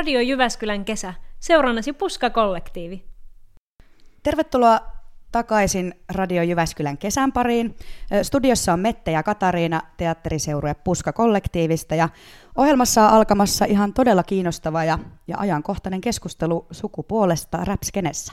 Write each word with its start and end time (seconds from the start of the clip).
Radio 0.00 0.20
Jyväskylän 0.20 0.84
kesä, 0.84 1.14
seurannasi 1.40 1.92
Puska-kollektiivi. 1.92 3.04
Tervetuloa 4.22 4.80
takaisin 5.32 5.94
Radio 6.08 6.42
Jyväskylän 6.42 6.98
kesän 6.98 7.32
pariin. 7.32 7.76
Studiossa 8.22 8.72
on 8.72 8.80
Mette 8.80 9.10
ja 9.10 9.22
Katariina 9.22 9.82
teatteriseurue 9.96 10.74
Puska-kollektiivista 10.74 11.94
ja 11.94 12.08
ohjelmassa 12.56 13.08
on 13.08 13.10
alkamassa 13.12 13.64
ihan 13.64 13.92
todella 13.92 14.22
kiinnostava 14.22 14.84
ja, 14.84 14.98
ja 15.26 15.38
ajankohtainen 15.38 16.00
keskustelu 16.00 16.66
sukupuolesta 16.70 17.64
räpskenessä. 17.64 18.32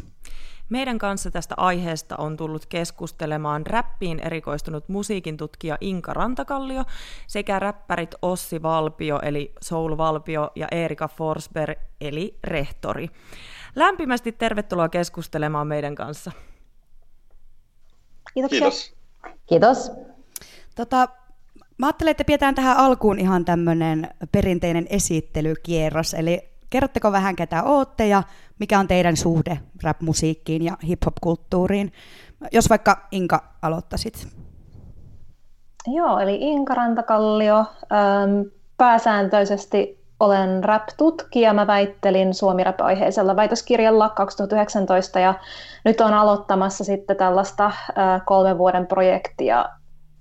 Meidän 0.70 0.98
kanssa 0.98 1.32
tästä 1.32 1.56
aiheesta 1.58 2.16
on 2.18 2.38
tullut 2.38 2.66
keskustelemaan 2.66 3.68
räppiin 3.68 4.20
erikoistunut 4.20 4.90
musiikin 4.90 5.38
tutkija 5.38 5.78
Inka 5.82 6.14
Rantakallio 6.14 6.84
sekä 7.28 7.60
räppärit 7.60 8.16
Ossi 8.22 8.62
Valpio 8.62 9.20
eli 9.22 9.54
Soul 9.62 9.98
Valpio 9.98 10.52
ja 10.56 10.68
Erika 10.72 11.08
Forsberg 11.08 11.80
eli 12.02 12.40
Rehtori. 12.44 13.08
Lämpimästi 13.76 14.32
tervetuloa 14.32 14.90
keskustelemaan 14.90 15.68
meidän 15.68 15.96
kanssa. 15.96 16.32
Kiitoksia. 18.34 18.60
Kiitos. 18.60 18.96
Kiitos. 19.46 19.92
Tota, 20.76 21.10
mä 21.78 21.86
ajattelen, 21.86 22.12
että 22.12 22.24
pidetään 22.24 22.56
tähän 22.56 22.78
alkuun 22.78 23.20
ihan 23.20 23.46
tämmöinen 23.46 24.10
perinteinen 24.32 24.88
esittelykierros, 24.90 26.14
eli 26.14 26.57
kerrotteko 26.70 27.12
vähän 27.12 27.36
ketä 27.36 27.64
ootte 27.64 28.08
ja 28.08 28.24
mikä 28.60 28.80
on 28.80 28.88
teidän 28.88 29.18
suhde 29.18 29.60
rap-musiikkiin 29.84 30.66
ja 30.66 30.78
hip-hop-kulttuuriin? 30.88 31.92
Jos 32.52 32.70
vaikka 32.70 33.08
Inka 33.12 33.44
aloittaisit. 33.62 34.28
Joo, 35.88 36.20
eli 36.20 36.38
Inka 36.42 36.74
Rantakallio. 36.74 37.66
Pääsääntöisesti 38.78 40.06
olen 40.20 40.64
rap-tutkija. 40.64 41.54
Mä 41.54 41.68
väittelin 41.68 42.34
suomi 42.34 42.64
rap-aiheisella 42.64 43.36
väitöskirjalla 43.36 44.10
2019 44.10 45.20
ja 45.20 45.34
nyt 45.86 46.02
on 46.02 46.14
aloittamassa 46.14 46.84
sitten 46.84 47.18
tällaista 47.18 47.72
kolmen 48.26 48.58
vuoden 48.58 48.88
projektia 48.88 49.70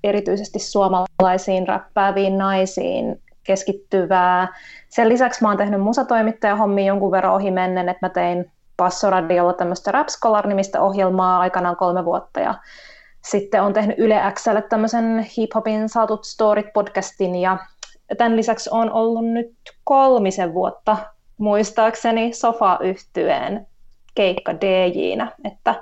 erityisesti 0.04 0.58
suomalaisiin 0.58 1.68
räppääviin 1.68 2.38
naisiin 2.38 3.22
keskittyvää. 3.46 4.48
Sen 4.88 5.08
lisäksi 5.08 5.42
mä 5.42 5.48
oon 5.48 5.56
tehnyt 5.56 5.80
musatoimittajahommia 5.80 6.86
jonkun 6.86 7.10
verran 7.10 7.32
ohi 7.32 7.50
mennen, 7.50 7.88
että 7.88 8.06
mä 8.06 8.10
tein 8.10 8.52
Passoradiolla 8.76 9.52
tämmöistä 9.52 9.92
Rap 9.92 10.08
Scholar-nimistä 10.08 10.82
ohjelmaa 10.82 11.40
aikanaan 11.40 11.76
kolme 11.76 12.04
vuotta 12.04 12.40
ja 12.40 12.54
sitten 13.24 13.62
on 13.62 13.72
tehnyt 13.72 13.98
Yle 13.98 14.22
Xlle 14.34 14.62
tämmöisen 14.62 15.26
hip-hopin 15.36 15.88
saatut 15.88 16.24
storit 16.24 16.72
podcastin 16.72 17.36
ja 17.36 17.58
tämän 18.18 18.36
lisäksi 18.36 18.70
on 18.72 18.92
ollut 18.92 19.24
nyt 19.24 19.54
kolmisen 19.84 20.54
vuotta 20.54 20.96
muistaakseni 21.38 22.32
sofa-yhtyeen 22.32 23.66
keikka 24.14 24.54
DJnä, 24.54 25.32
että 25.44 25.74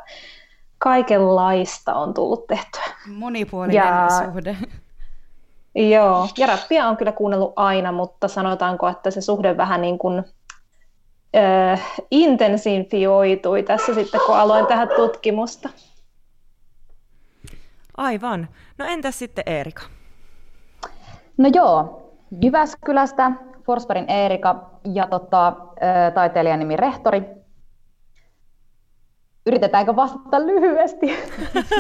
kaikenlaista 0.79 1.95
on 1.95 2.15
tullut 2.15 2.47
tehtyä. 2.47 2.83
Monipuolinen 3.07 3.77
ja, 3.77 4.09
suhde. 4.25 4.57
Joo, 5.75 6.29
ja 6.39 6.47
rappia 6.47 6.89
on 6.89 6.97
kyllä 6.97 7.13
kuunnellut 7.13 7.53
aina, 7.57 7.93
mutta 7.93 8.29
sanotaanko, 8.29 8.89
että 8.89 9.11
se 9.11 9.21
suhde 9.21 9.57
vähän 9.57 9.81
niin 9.81 9.99
kuin 9.99 10.25
äh, 11.37 11.97
intensifioitui 12.11 13.63
tässä 13.63 13.95
sitten, 13.95 14.21
kun 14.27 14.37
aloin 14.37 14.67
tähän 14.67 14.89
tutkimusta. 14.97 15.69
Aivan. 17.97 18.49
No 18.79 18.85
entäs 18.85 19.19
sitten 19.19 19.45
Eerika? 19.47 19.83
No 21.39 21.51
joo, 21.55 22.05
Jyväskylästä, 22.43 23.33
Forsbergin 23.67 24.11
Eerika 24.11 24.71
ja 24.95 25.07
tota, 25.07 25.57
taiteilijan 26.15 26.59
nimi 26.59 26.77
Rehtori. 26.77 27.23
Yritetäänkö 29.47 29.97
vastata 29.97 30.47
lyhyesti? 30.47 31.07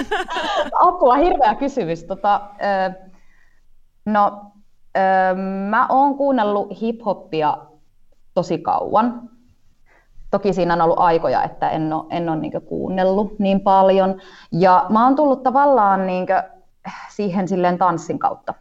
Apua, 0.86 1.14
hirveä 1.14 1.54
kysymys. 1.54 2.04
Tota, 2.04 2.40
no, 4.04 4.52
mä 5.68 5.86
oon 5.88 6.16
kuunnellut 6.16 6.70
hip-hoppia 6.70 7.58
tosi 8.34 8.58
kauan. 8.58 9.30
Toki 10.30 10.52
siinä 10.52 10.74
on 10.74 10.80
ollut 10.80 10.98
aikoja, 10.98 11.44
että 11.44 11.70
en 11.70 11.92
ole, 11.92 12.04
en 12.10 12.28
ole 12.28 12.36
niin 12.36 12.62
kuunnellut 12.62 13.38
niin 13.38 13.60
paljon. 13.60 14.20
Ja 14.52 14.86
mä 14.88 15.04
oon 15.04 15.16
tullut 15.16 15.42
tavallaan 15.42 16.06
niin 16.06 16.26
siihen 17.10 17.48
silleen 17.48 17.78
tanssin 17.78 18.18
kautta 18.18 18.54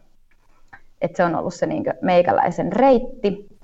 että 1.04 1.16
se 1.16 1.24
on 1.24 1.34
ollut 1.34 1.54
se 1.54 1.66
niin 1.66 1.84
meikäläisen 2.02 2.72
reitti. 2.72 3.58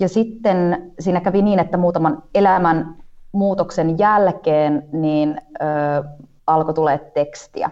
Ja 0.00 0.08
sitten 0.08 0.92
siinä 0.98 1.20
kävi 1.20 1.42
niin, 1.42 1.58
että 1.58 1.76
muutaman 1.76 2.22
elämän 2.34 2.96
muutoksen 3.32 3.98
jälkeen 3.98 4.88
niin 4.92 5.40
ö, 5.62 5.64
alkoi 6.46 6.74
tulee 6.74 6.98
tekstiä. 6.98 7.70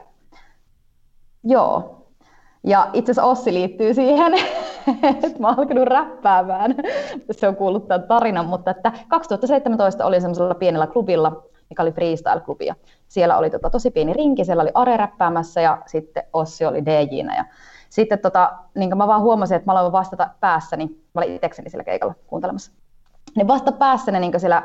Joo. 1.45 2.02
Ja 2.65 2.91
itse 2.93 3.13
asiassa 3.13 3.31
Ossi 3.31 3.55
liittyy 3.55 3.95
siihen, 3.95 4.35
että 5.25 5.39
mä 5.39 5.49
alkanut 5.49 5.89
räppäämään. 5.89 6.75
Se 7.31 7.49
on 7.49 7.57
kuullut 7.57 7.89
tämän 7.89 8.09
tarinan, 8.09 8.47
mutta 8.47 8.71
että 8.71 8.93
2017 9.09 10.07
olin 10.07 10.21
semmoisella 10.21 10.55
pienellä 10.55 10.87
klubilla, 10.87 11.43
mikä 11.71 11.83
oli 11.83 11.93
freestyle-klubia. 11.93 12.75
Siellä 13.09 13.39
oli 13.39 13.51
tota, 13.51 13.71
tosi 13.71 13.91
pieni 13.91 14.13
rinki, 14.13 14.45
siellä 14.45 14.63
oli 14.63 14.71
Are 14.75 14.97
räppäämässä 14.97 15.61
ja 15.61 15.83
sitten 15.87 16.23
Ossi 16.33 16.65
oli 16.65 16.87
DJnä. 16.87 17.37
Ja 17.37 17.45
sitten 17.89 18.19
tota, 18.19 18.53
niin 18.75 18.99
mä 18.99 19.07
vaan 19.07 19.23
huomasin, 19.23 19.57
että 19.57 19.67
mä 19.67 19.79
aloin 19.79 19.93
vastata 19.93 20.31
päässäni, 20.41 20.87
mä 20.87 21.21
olin 21.21 21.35
itsekseni 21.35 21.71
sillä 21.71 21.85
keikalla 21.85 22.15
kuuntelemassa, 22.27 22.73
niin 23.37 23.49
vasta 23.49 23.73
päässäni 23.73 24.21
niin 24.21 24.41
siellä, 24.41 24.63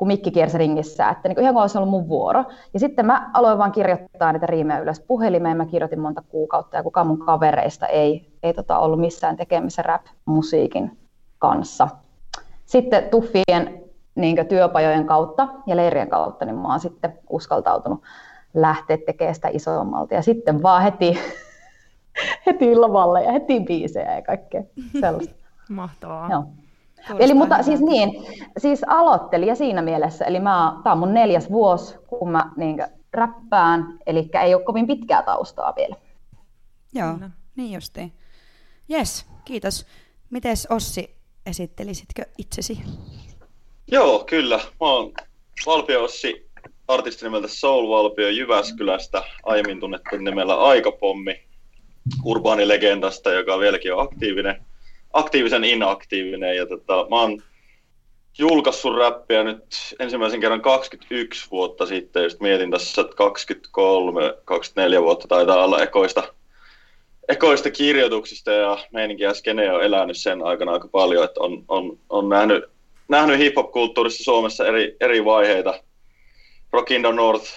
kun 0.00 0.06
mikki 0.06 0.30
kiersi 0.30 0.58
ringissä, 0.58 1.08
että 1.08 1.28
niin 1.28 1.40
ihan 1.40 1.54
kuin 1.54 1.60
olisi 1.60 1.78
ollut 1.78 1.90
mun 1.90 2.08
vuoro. 2.08 2.44
Ja 2.74 2.80
sitten 2.80 3.06
mä 3.06 3.30
aloin 3.34 3.58
vaan 3.58 3.72
kirjoittaa 3.72 4.32
niitä 4.32 4.46
riimejä 4.46 4.80
ylös 4.80 5.00
puhelimeen, 5.00 5.56
mä 5.56 5.66
kirjoitin 5.66 6.00
monta 6.00 6.22
kuukautta 6.28 6.76
ja 6.76 6.82
kukaan 6.82 7.06
mun 7.06 7.18
kavereista 7.18 7.86
ei, 7.86 8.32
ei 8.42 8.54
tota 8.54 8.78
ollut 8.78 9.00
missään 9.00 9.36
tekemissä 9.36 9.82
rap-musiikin 9.82 10.98
kanssa. 11.38 11.88
Sitten 12.66 13.04
tuffien 13.10 13.84
niin 14.14 14.46
työpajojen 14.48 15.06
kautta 15.06 15.48
ja 15.66 15.76
leirien 15.76 16.08
kautta, 16.08 16.44
niin 16.44 16.56
mä 16.56 16.68
oon 16.68 16.80
sitten 16.80 17.18
uskaltautunut 17.30 18.02
lähteä 18.54 18.98
tekemään 19.06 19.34
sitä 19.34 19.48
isommalta. 19.52 20.14
Ja 20.14 20.22
sitten 20.22 20.62
vaan 20.62 20.82
heti 20.82 21.18
heti 22.46 22.76
lavalle 22.76 23.24
ja 23.24 23.32
heti 23.32 23.60
biisejä 23.60 24.14
ja 24.14 24.22
kaikkea 24.22 24.62
sellaista. 25.00 25.34
Mahtavaa. 25.68 26.30
Joo. 26.30 26.44
Eli 27.18 27.34
mutta 27.34 27.54
hyvä. 27.54 27.62
siis 27.62 27.80
niin, 27.80 28.10
siis 28.58 28.84
aloittelija 28.86 29.54
siinä 29.54 29.82
mielessä, 29.82 30.24
eli 30.24 30.40
mä, 30.40 30.80
tää 30.84 30.92
on 30.92 30.98
mun 30.98 31.14
neljäs 31.14 31.50
vuosi, 31.50 31.94
kun 32.06 32.30
mä 32.30 32.50
niin 32.56 32.82
räppään, 33.12 33.98
eli 34.06 34.28
ei 34.42 34.54
ole 34.54 34.62
kovin 34.64 34.86
pitkää 34.86 35.22
taustaa 35.22 35.72
vielä. 35.76 35.96
Joo, 36.94 37.14
Kyllä. 37.14 37.30
niin 37.56 37.72
justiin. 37.72 38.12
Jes, 38.88 39.26
kiitos. 39.44 39.86
Mites 40.30 40.66
Ossi, 40.70 41.16
esittelisitkö 41.46 42.22
itsesi? 42.38 42.78
Joo, 43.90 44.24
kyllä. 44.24 44.56
Mä 44.56 44.86
oon 44.86 45.12
Valpio 45.66 46.04
Ossi, 46.04 46.50
artisti 46.88 47.24
nimeltä 47.24 47.48
Soul 47.48 47.88
Valpio 47.88 48.28
Jyväskylästä, 48.28 49.22
aiemmin 49.42 49.80
tunnettu 49.80 50.16
nimellä 50.16 50.60
Aikapommi 50.60 51.40
urbaanilegendasta, 52.24 53.32
joka 53.32 53.58
vieläkin 53.58 53.94
on 53.94 54.02
aktiivinen, 54.02 54.64
aktiivisen 55.12 55.64
inaktiivinen. 55.64 56.56
Ja 56.56 56.66
tota, 56.66 57.06
mä 57.10 57.20
oon 57.20 57.42
julkaissut 58.38 58.96
räppiä 58.96 59.44
nyt 59.44 59.64
ensimmäisen 59.98 60.40
kerran 60.40 60.60
21 60.60 61.50
vuotta 61.50 61.86
sitten, 61.86 62.22
just 62.22 62.40
mietin 62.40 62.70
tässä, 62.70 63.00
että 63.02 63.16
23-24 64.98 65.02
vuotta 65.02 65.28
taitaa 65.28 65.64
olla 65.64 65.82
ekoista, 65.82 66.34
ekoista 67.28 67.70
kirjoituksista 67.70 68.52
ja 68.52 68.78
meininki 68.92 69.22
ja 69.22 69.34
skene 69.34 69.72
on 69.72 69.84
elänyt 69.84 70.16
sen 70.16 70.42
aikana 70.42 70.72
aika 70.72 70.88
paljon, 70.88 71.24
että 71.24 71.40
on, 71.40 71.64
on, 71.68 71.98
on 72.08 72.28
nähnyt, 72.28 72.64
nähnyt 73.08 73.38
hip-hop-kulttuurissa 73.38 74.24
Suomessa 74.24 74.66
eri, 74.66 74.96
eri 75.00 75.24
vaiheita. 75.24 75.82
Rock 76.72 76.90
in 76.90 77.02
the 77.02 77.12
North 77.12 77.52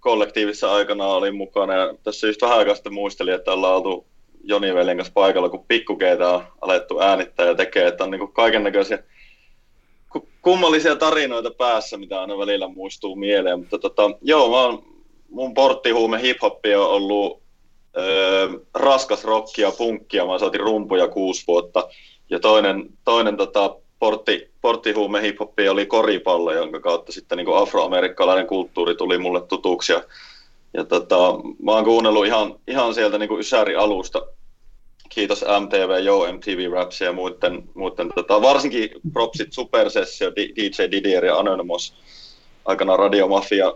kollektiivissa 0.00 0.72
aikana 0.72 1.06
olin 1.06 1.36
mukana 1.36 1.74
ja 1.74 1.94
tässä 2.02 2.26
just 2.26 2.42
vähän 2.42 2.58
aikaa 2.58 2.74
sitten 2.74 2.94
muistelin, 2.94 3.34
että 3.34 3.52
ollaan 3.52 3.74
oltu 3.74 4.06
Joni 4.44 4.74
Veljen 4.74 4.96
kanssa 4.96 5.12
paikalla, 5.14 5.48
kun 5.48 5.64
pikkukeita 5.68 6.34
on 6.34 6.44
alettu 6.60 7.00
äänittää 7.00 7.46
ja 7.46 7.54
tekee, 7.54 7.86
että 7.86 8.04
on 8.04 8.10
niin 8.10 8.32
kaiken 8.32 8.64
näköisiä 8.64 8.98
kummallisia 10.42 10.96
tarinoita 10.96 11.50
päässä, 11.50 11.96
mitä 11.96 12.20
aina 12.20 12.38
välillä 12.38 12.68
muistuu 12.68 13.16
mieleen, 13.16 13.58
mutta 13.58 13.78
tota, 13.78 14.02
joo, 14.22 14.50
mä 14.50 14.62
oon, 14.62 14.82
mun 15.30 15.54
porttihuume 15.54 16.22
hiphoppi 16.22 16.74
on 16.74 16.90
ollut 16.90 17.42
öö, 17.96 18.48
raskas 18.74 19.24
rockia, 19.24 19.70
punkkia, 19.70 20.26
mä 20.26 20.38
saatiin 20.38 20.60
rumpuja 20.60 21.08
kuusi 21.08 21.44
vuotta, 21.46 21.88
ja 22.30 22.40
toinen, 22.40 22.88
toinen 23.04 23.36
tota, 23.36 23.76
portti, 23.98 24.50
porttihuume 24.60 25.22
hiphoppi 25.22 25.68
oli 25.68 25.86
koripallo, 25.86 26.52
jonka 26.52 26.80
kautta 26.80 27.12
sitten 27.12 27.38
niin 27.38 27.56
afroamerikkalainen 27.56 28.46
kulttuuri 28.46 28.94
tuli 28.94 29.18
mulle 29.18 29.40
tutuksi. 29.40 29.92
Ja, 29.92 30.02
ja 30.78 30.84
tota, 30.84 31.16
mä 31.62 31.72
oon 31.72 31.84
kuunnellut 31.84 32.26
ihan, 32.26 32.54
ihan 32.68 32.94
sieltä 32.94 33.18
niin 33.18 33.38
Ysäri 33.38 33.76
alusta, 33.76 34.26
kiitos 35.08 35.44
MTV, 35.60 36.04
Yo 36.04 36.32
MTV 36.32 36.72
Raps 36.72 37.00
ja 37.00 37.12
muiden, 37.12 37.68
muiden 37.74 38.08
tota, 38.14 38.42
varsinkin 38.42 38.90
propsit 39.12 39.52
Supersessio, 39.52 40.32
DJ 40.34 40.90
Didier 40.90 41.24
ja 41.24 41.38
Anonymous 41.38 41.94
aikana 42.64 42.96
Radiomafia 42.96 43.74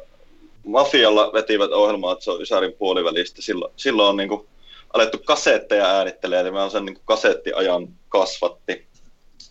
Mafialla 0.67 1.31
vetivät 1.33 1.71
ohjelmaa, 1.71 2.13
että 2.13 2.25
se 2.25 2.31
on 2.31 2.43
Ysärin 2.43 2.73
puolivälistä. 2.73 3.43
Silloin, 3.43 3.73
silloin 3.77 4.09
on 4.09 4.17
niin 4.17 4.29
kuin, 4.29 4.47
alettu 4.93 5.19
kasetteja 5.19 5.87
äänittelee, 5.87 6.41
eli 6.41 6.51
mä 6.51 6.69
sen 6.69 6.85
niin 6.85 6.95
kuin, 6.95 7.05
kasettiajan 7.05 7.89
kasvatti. 8.09 8.87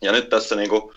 Ja 0.02 0.12
nyt 0.12 0.30
tässä 0.30 0.56
niin 0.56 0.70
kuin, 0.70 0.94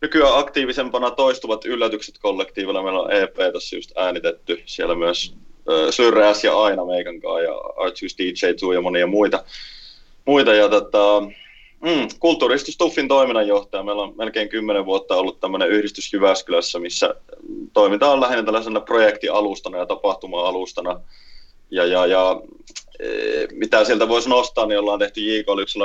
nykyään 0.00 0.38
aktiivisempana 0.38 1.10
toistuvat 1.10 1.64
yllätykset 1.64 2.18
kollektiivilla. 2.18 2.82
Meillä 2.82 3.00
on 3.00 3.12
EP 3.12 3.34
tässä 3.52 3.76
just 3.76 3.92
äänitetty. 3.96 4.62
Siellä 4.66 4.94
myös 4.94 5.34
äh, 5.70 5.90
Syrjäs 5.90 6.44
ja 6.44 6.62
Aina 6.62 6.84
meikan 6.84 7.20
kanssa 7.20 7.40
ja 7.40 7.54
Artus 7.76 8.18
DJ 8.18 8.32
2 8.32 8.74
ja 8.74 8.80
monia 8.80 9.06
muita. 9.06 9.44
muita 10.24 10.54
ja 10.54 10.68
tota, 10.68 11.20
mm, 11.80 12.08
kulttuuristus 12.18 12.76
Tuffin 12.76 13.08
toiminnanjohtaja. 13.08 13.82
Meillä 13.82 14.02
on 14.02 14.14
melkein 14.16 14.48
kymmenen 14.48 14.86
vuotta 14.86 15.16
ollut 15.16 15.40
tämmöinen 15.40 15.68
yhdistys 15.68 16.12
Jyväskylässä, 16.12 16.78
missä 16.78 17.14
toimitaan 17.72 18.20
lähinnä 18.20 18.42
tällaisena 18.42 18.80
projektialustana 18.80 19.78
ja 19.78 19.86
tapahtuma-alustana. 19.86 21.00
Ja, 21.70 21.86
ja, 21.86 22.06
ja 22.06 22.40
e, 23.00 23.08
mitä 23.52 23.84
sieltä 23.84 24.08
voisi 24.08 24.28
nostaa, 24.28 24.66
niin 24.66 24.78
ollaan 24.78 24.98
tehty 24.98 25.20
J. 25.20 25.40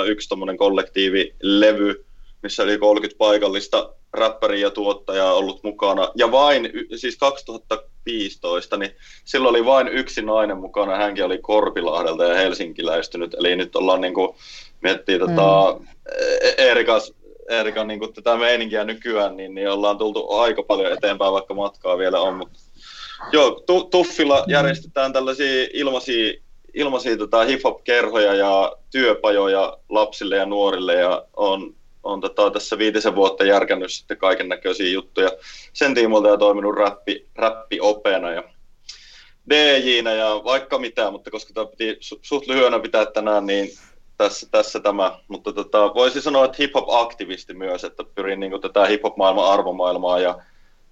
yksi 0.07 0.29
tuommoinen 0.29 0.57
kollektiivilevy, 0.57 2.05
missä 2.43 2.63
oli 2.63 2.77
30 2.77 3.17
paikallista 3.17 3.93
räppäriä 4.13 4.67
ja 4.67 4.71
tuottajaa 4.71 5.33
ollut 5.33 5.63
mukana. 5.63 6.11
Ja 6.15 6.31
vain, 6.31 6.69
siis 6.95 7.17
2015, 7.17 8.77
niin 8.77 8.91
silloin 9.25 9.55
oli 9.55 9.65
vain 9.65 9.87
yksi 9.87 10.21
nainen 10.21 10.57
mukana. 10.57 10.95
Hänkin 10.95 11.25
oli 11.25 11.37
Korpilahdelta 11.37 12.23
ja 12.23 12.35
helsinkiläistynyt. 12.35 13.33
Eli 13.33 13.55
nyt 13.55 13.75
ollaan 13.75 14.01
niin 14.01 14.13
kuin, 14.13 14.35
miettii 14.81 15.19
tota, 15.19 15.31
mm. 15.31 15.35
tota, 15.37 15.81
Eerikas, 16.57 17.13
Eerikan 17.49 17.87
niin 17.87 17.99
kuin, 17.99 18.13
tätä 18.13 18.37
meininkiä 18.37 18.83
nykyään, 18.83 19.37
niin, 19.37 19.55
niin 19.55 19.69
ollaan 19.69 19.97
tultu 19.97 20.31
aika 20.31 20.63
paljon 20.63 20.93
eteenpäin, 20.93 21.33
vaikka 21.33 21.53
matkaa 21.53 21.97
vielä 21.97 22.19
on. 22.21 22.33
Mutta, 22.33 22.59
joo, 23.31 23.63
tu, 23.65 23.83
Tuffilla 23.83 24.43
mm. 24.47 24.51
järjestetään 24.51 25.13
tällaisia 25.13 25.67
ilmaisia 25.73 26.33
ilmaisia 26.73 27.17
tota, 27.17 27.43
hip-hop-kerhoja 27.43 28.33
ja 28.33 28.75
työpajoja 28.91 29.77
lapsille 29.89 30.35
ja 30.35 30.45
nuorille 30.45 30.93
ja 30.93 31.25
on 31.35 31.75
on 32.03 32.21
tota, 32.21 32.51
tässä 32.51 32.77
viitisen 32.77 33.15
vuotta 33.15 33.43
järkännyt 33.43 33.91
sitten 33.91 34.17
kaiken 34.17 34.49
näköisiä 34.49 34.89
juttuja 34.89 35.29
sen 35.73 35.95
tiimoilta 35.95 36.29
ja 36.29 36.37
toiminut 36.37 36.75
räppi, 36.75 37.27
räppiopena 37.35 38.31
ja 38.31 38.43
dj 39.49 40.09
ja 40.17 40.41
vaikka 40.43 40.79
mitä, 40.79 41.11
mutta 41.11 41.31
koska 41.31 41.53
tämä 41.53 41.65
piti 41.65 41.93
su- 41.93 42.19
suht 42.21 42.47
lyhyenä 42.47 42.79
pitää 42.79 43.05
tänään, 43.05 43.45
niin 43.45 43.69
tässä, 44.17 44.47
tässä 44.51 44.79
tämä. 44.79 45.19
Mutta 45.27 45.53
tota, 45.53 45.93
voisi 45.93 46.21
sanoa, 46.21 46.45
että 46.45 46.57
hip-hop-aktivisti 46.59 47.53
myös, 47.53 47.83
että 47.83 48.03
pyrin 48.15 48.39
niin 48.39 48.51
kuin, 48.51 48.61
tätä 48.61 48.85
hip-hop-maailman 48.85 49.51
arvomaailmaa 49.51 50.19
ja, 50.19 50.39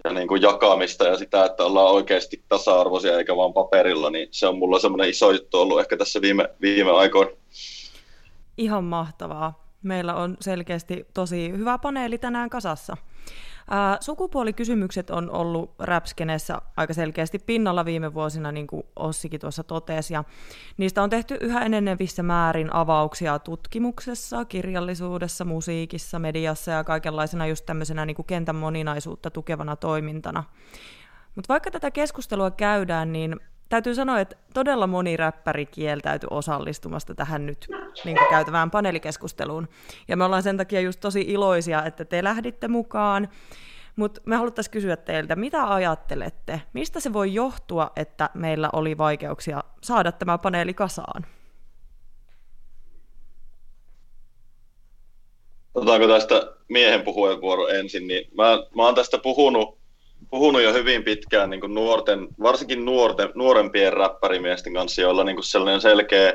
ja 0.04 0.12
niin 0.12 0.28
kuin 0.28 0.42
jakamista 0.42 1.04
ja 1.04 1.18
sitä, 1.18 1.44
että 1.44 1.64
ollaan 1.64 1.94
oikeasti 1.94 2.42
tasa-arvoisia 2.48 3.18
eikä 3.18 3.36
vaan 3.36 3.52
paperilla, 3.52 4.10
niin 4.10 4.28
se 4.30 4.46
on 4.46 4.58
mulla 4.58 4.78
semmoinen 4.78 5.10
iso 5.10 5.30
juttu 5.30 5.60
ollut 5.60 5.80
ehkä 5.80 5.96
tässä 5.96 6.20
viime, 6.20 6.48
viime 6.60 6.90
aikoina. 6.90 7.30
Ihan 8.56 8.84
mahtavaa. 8.84 9.61
Meillä 9.82 10.14
on 10.14 10.36
selkeästi 10.40 11.06
tosi 11.14 11.50
hyvä 11.50 11.78
paneeli 11.78 12.18
tänään 12.18 12.50
kasassa. 12.50 12.96
Ää, 13.70 13.96
sukupuolikysymykset 14.00 15.10
on 15.10 15.30
ollut 15.30 15.74
räpskeneessä 15.78 16.58
aika 16.76 16.94
selkeästi 16.94 17.38
pinnalla 17.38 17.84
viime 17.84 18.14
vuosina, 18.14 18.52
niin 18.52 18.66
kuin 18.66 18.82
Ossikin 18.96 19.40
tuossa 19.40 19.64
totesi, 19.64 20.14
ja 20.14 20.24
niistä 20.76 21.02
on 21.02 21.10
tehty 21.10 21.38
yhä 21.40 21.60
enenevissä 21.60 22.22
määrin 22.22 22.74
avauksia 22.74 23.38
tutkimuksessa, 23.38 24.44
kirjallisuudessa, 24.44 25.44
musiikissa, 25.44 26.18
mediassa 26.18 26.70
ja 26.70 26.84
kaikenlaisena 26.84 27.46
just 27.46 27.66
tämmöisenä 27.66 28.06
niin 28.06 28.16
kuin 28.16 28.26
kentän 28.26 28.56
moninaisuutta 28.56 29.30
tukevana 29.30 29.76
toimintana. 29.76 30.44
Mutta 31.34 31.48
vaikka 31.48 31.70
tätä 31.70 31.90
keskustelua 31.90 32.50
käydään, 32.50 33.12
niin 33.12 33.40
täytyy 33.72 33.94
sanoa, 33.94 34.20
että 34.20 34.36
todella 34.54 34.86
moni 34.86 35.16
räppäri 35.16 35.66
kieltäytyi 35.66 36.26
osallistumasta 36.30 37.14
tähän 37.14 37.46
nyt 37.46 37.66
niin 38.04 38.16
kuin 38.16 38.28
käytävään 38.30 38.70
paneelikeskusteluun. 38.70 39.68
Ja 40.08 40.16
me 40.16 40.24
ollaan 40.24 40.42
sen 40.42 40.56
takia 40.56 40.80
just 40.80 41.00
tosi 41.00 41.20
iloisia, 41.20 41.84
että 41.84 42.04
te 42.04 42.24
lähditte 42.24 42.68
mukaan. 42.68 43.28
Mutta 43.96 44.20
me 44.24 44.36
haluttaisiin 44.36 44.72
kysyä 44.72 44.96
teiltä, 44.96 45.36
mitä 45.36 45.74
ajattelette? 45.74 46.62
Mistä 46.72 47.00
se 47.00 47.12
voi 47.12 47.34
johtua, 47.34 47.90
että 47.96 48.30
meillä 48.34 48.70
oli 48.72 48.98
vaikeuksia 48.98 49.64
saada 49.82 50.12
tämä 50.12 50.38
paneeli 50.38 50.74
kasaan? 50.74 51.26
Otetaanko 55.74 56.08
tästä 56.08 56.52
miehen 56.68 57.02
puheenvuoro 57.02 57.68
ensin? 57.68 58.06
Niin 58.06 58.30
mä, 58.36 58.44
mä 58.76 58.82
oon 58.82 58.94
tästä 58.94 59.18
puhunut 59.18 59.81
puhunut 60.30 60.62
jo 60.62 60.72
hyvin 60.72 61.04
pitkään 61.04 61.50
niin 61.50 61.60
kuin 61.60 61.74
nuorten, 61.74 62.28
varsinkin 62.42 62.84
nuorten, 62.84 63.28
nuorempien 63.34 63.92
räppärimiesten 63.92 64.74
kanssa, 64.74 65.02
joilla 65.02 65.24
niin 65.24 65.36
kuin 65.36 65.44
sellainen 65.44 65.80
selkeä 65.80 66.32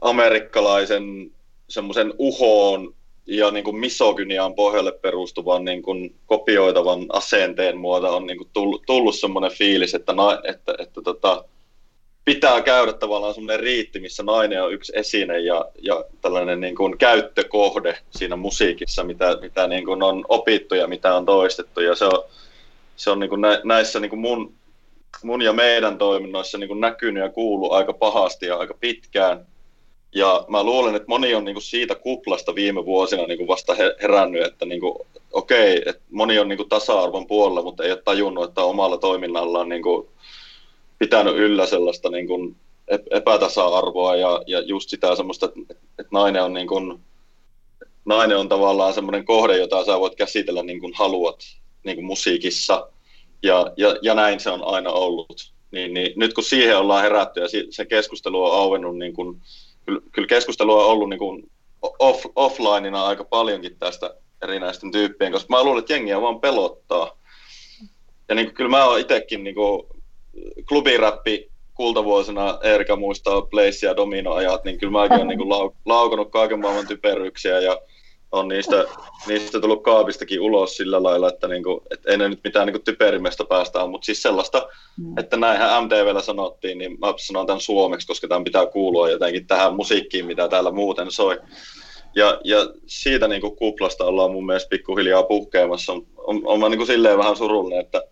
amerikkalaisen 0.00 1.30
semmoisen 1.68 2.14
uhoon 2.18 2.94
ja 3.26 3.50
niin 3.50 3.64
kuin 3.64 3.76
misogyniaan 3.76 4.54
pohjalle 4.54 4.92
perustuvan 4.92 5.64
niin 5.64 5.82
kuin 5.82 6.14
kopioitavan 6.26 7.06
asenteen 7.08 7.78
muoto 7.78 8.16
on 8.16 8.26
niin 8.26 8.38
kuin 8.38 8.50
tullut, 8.52 8.82
tullut 8.86 9.14
semmoinen 9.14 9.50
fiilis, 9.50 9.94
että, 9.94 10.12
na, 10.12 10.40
että, 10.44 10.74
että 10.78 11.02
tota, 11.02 11.44
pitää 12.24 12.62
käydä 12.62 12.92
tavallaan 12.92 13.34
semmoinen 13.34 13.60
riitti, 13.60 14.00
missä 14.00 14.22
nainen 14.22 14.62
on 14.62 14.72
yksi 14.72 14.92
esine 14.96 15.38
ja, 15.38 15.64
ja 15.82 16.04
tällainen 16.20 16.60
niin 16.60 16.76
kuin 16.76 16.98
käyttökohde 16.98 17.98
siinä 18.10 18.36
musiikissa, 18.36 19.04
mitä, 19.04 19.38
mitä 19.40 19.66
niin 19.66 19.84
kuin 19.84 20.02
on 20.02 20.24
opittu 20.28 20.74
ja 20.74 20.86
mitä 20.86 21.14
on 21.14 21.26
toistettu. 21.26 21.80
Ja 21.80 21.94
se 21.94 22.04
on, 22.04 22.24
se 22.98 23.10
on 23.10 23.18
niin 23.18 23.30
kuin 23.30 23.42
näissä 23.64 24.00
niin 24.00 24.10
kuin 24.10 24.20
mun, 24.20 24.54
mun 25.22 25.42
ja 25.42 25.52
meidän 25.52 25.98
toiminnoissa 25.98 26.58
niin 26.58 26.68
kuin 26.68 26.80
näkynyt 26.80 27.22
ja 27.22 27.28
kuullut 27.28 27.72
aika 27.72 27.92
pahasti 27.92 28.46
ja 28.46 28.56
aika 28.56 28.74
pitkään. 28.74 29.46
Ja 30.14 30.44
mä 30.48 30.62
luulen, 30.62 30.94
että 30.94 31.08
moni 31.08 31.34
on 31.34 31.44
niin 31.44 31.54
kuin 31.54 31.62
siitä 31.62 31.94
kuplasta 31.94 32.54
viime 32.54 32.84
vuosina 32.84 33.26
niin 33.26 33.38
kuin 33.38 33.48
vasta 33.48 33.76
herännyt, 34.02 34.46
että 34.46 34.64
niin 34.64 34.80
kuin, 34.80 34.94
okei, 35.32 35.82
että 35.86 36.02
moni 36.10 36.38
on 36.38 36.48
niin 36.48 36.56
kuin 36.56 36.68
tasa-arvon 36.68 37.26
puolella, 37.26 37.62
mutta 37.62 37.84
ei 37.84 37.92
ole 37.92 38.02
tajunnut, 38.04 38.48
että 38.48 38.62
omalla 38.62 38.96
toiminnallaan 38.96 39.68
niin 39.68 39.82
kuin 39.82 40.08
pitänyt 40.98 41.36
yllä 41.36 41.66
sellaista 41.66 42.10
niin 42.10 42.26
kuin 42.26 42.56
epätasa-arvoa 43.10 44.16
ja, 44.16 44.42
ja 44.46 44.60
just 44.60 44.90
sitä 44.90 45.16
semmoista, 45.16 45.46
että, 45.46 45.74
että 45.98 46.10
nainen 46.10 46.42
on 46.42 46.54
niin 46.54 46.68
kuin, 46.68 47.00
nainen 48.04 48.38
on 48.38 48.48
tavallaan 48.48 48.94
semmoinen 48.94 49.24
kohde, 49.24 49.56
jota 49.56 49.84
sä 49.84 50.00
voit 50.00 50.14
käsitellä 50.14 50.62
niin 50.62 50.80
kuin 50.80 50.94
haluat 50.94 51.40
niin 51.84 51.96
kuin 51.96 52.04
musiikissa, 52.04 52.88
ja, 53.42 53.72
ja, 53.76 53.96
ja 54.02 54.14
näin 54.14 54.40
se 54.40 54.50
on 54.50 54.64
aina 54.64 54.90
ollut. 54.90 55.52
Niin, 55.70 55.94
niin, 55.94 56.12
nyt 56.16 56.34
kun 56.34 56.44
siihen 56.44 56.78
ollaan 56.78 57.02
herätty 57.02 57.40
ja 57.40 57.48
se 57.70 57.86
keskustelu 57.86 58.44
on 58.44 58.52
auennut, 58.52 58.98
niin 58.98 59.14
kuin, 59.14 59.40
kyllä, 59.86 60.00
kyllä 60.12 60.28
keskustelua 60.28 60.84
on 60.84 60.90
ollut 60.90 61.08
niin 61.08 61.18
kuin 61.18 61.50
off, 61.98 62.26
offlineina 62.36 63.06
aika 63.06 63.24
paljonkin 63.24 63.78
tästä 63.78 64.14
erinäisten 64.42 64.92
tyyppien, 64.92 65.32
koska 65.32 65.56
mä 65.56 65.64
luulen, 65.64 65.78
että 65.78 65.92
jengiä 65.92 66.20
vaan 66.20 66.40
pelottaa. 66.40 67.18
Ja 68.28 68.34
niin 68.34 68.46
kuin, 68.46 68.54
kyllä 68.54 68.70
mä 68.70 68.84
oon 68.84 69.00
itsekin 69.00 69.44
niin 69.44 69.54
kuin, 69.54 69.82
klubiräppi 70.68 71.50
kultavuosina, 71.74 72.58
Erika 72.62 72.96
muistaa 72.96 73.42
Place 73.42 73.86
ja 73.86 73.96
Domino-ajat, 73.96 74.64
niin 74.64 74.78
kyllä 74.78 74.92
mäkin 74.92 75.16
olen 75.16 75.28
niin 75.28 75.38
kuin, 75.38 75.72
laukonut 75.84 76.30
kaiken 76.30 76.60
maailman 76.60 76.86
typeryksiä 76.86 77.60
ja 77.60 77.80
on 78.32 78.48
niistä, 78.48 78.84
niistä 79.26 79.60
tullut 79.60 79.82
kaapistakin 79.82 80.40
ulos 80.40 80.76
sillä 80.76 81.02
lailla, 81.02 81.28
että, 81.28 81.48
niinku, 81.48 81.82
et 81.90 82.06
ei 82.06 82.16
ne 82.16 82.28
nyt 82.28 82.40
mitään 82.44 82.66
niinku 82.66 82.82
typerimmästä 82.84 83.44
päästä 83.44 83.86
mutta 83.86 84.06
siis 84.06 84.22
sellaista, 84.22 84.68
mm. 84.96 85.18
että 85.18 85.36
näinhän 85.36 85.84
MTVllä 85.84 86.22
sanottiin, 86.22 86.78
niin 86.78 86.98
mä 87.00 87.14
sanon 87.16 87.46
tämän 87.46 87.60
suomeksi, 87.60 88.06
koska 88.06 88.28
tämän 88.28 88.44
pitää 88.44 88.66
kuulua 88.66 89.10
jotenkin 89.10 89.46
tähän 89.46 89.74
musiikkiin, 89.74 90.26
mitä 90.26 90.48
täällä 90.48 90.70
muuten 90.70 91.10
soi. 91.10 91.40
Ja, 92.14 92.40
ja 92.44 92.58
siitä 92.86 93.28
niinku 93.28 93.50
kuplasta 93.50 94.04
ollaan 94.04 94.32
mun 94.32 94.46
mielestä 94.46 94.68
pikkuhiljaa 94.68 95.22
puhkeamassa. 95.22 95.92
On, 95.92 96.06
on, 96.16 96.40
on 96.44 96.60
mä 96.60 96.68
niinku 96.68 96.86
silleen 96.86 97.18
vähän 97.18 97.36
surullinen, 97.36 97.80
että, 97.80 98.02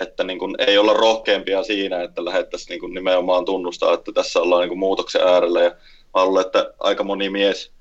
että 0.00 0.24
niinku 0.24 0.48
ei 0.58 0.78
olla 0.78 0.92
rohkeampia 0.92 1.62
siinä, 1.62 2.02
että 2.02 2.24
lähdettäisiin 2.24 2.68
niinku 2.68 2.86
nimenomaan 2.86 3.44
tunnustaa, 3.44 3.94
että 3.94 4.12
tässä 4.12 4.40
ollaan 4.40 4.60
niinku 4.60 4.76
muutoksen 4.76 5.22
äärellä. 5.22 5.62
Ja 5.62 5.70
mä 6.14 6.24
luulen, 6.24 6.46
että 6.46 6.74
aika 6.78 7.04
moni 7.04 7.30
mies, 7.30 7.72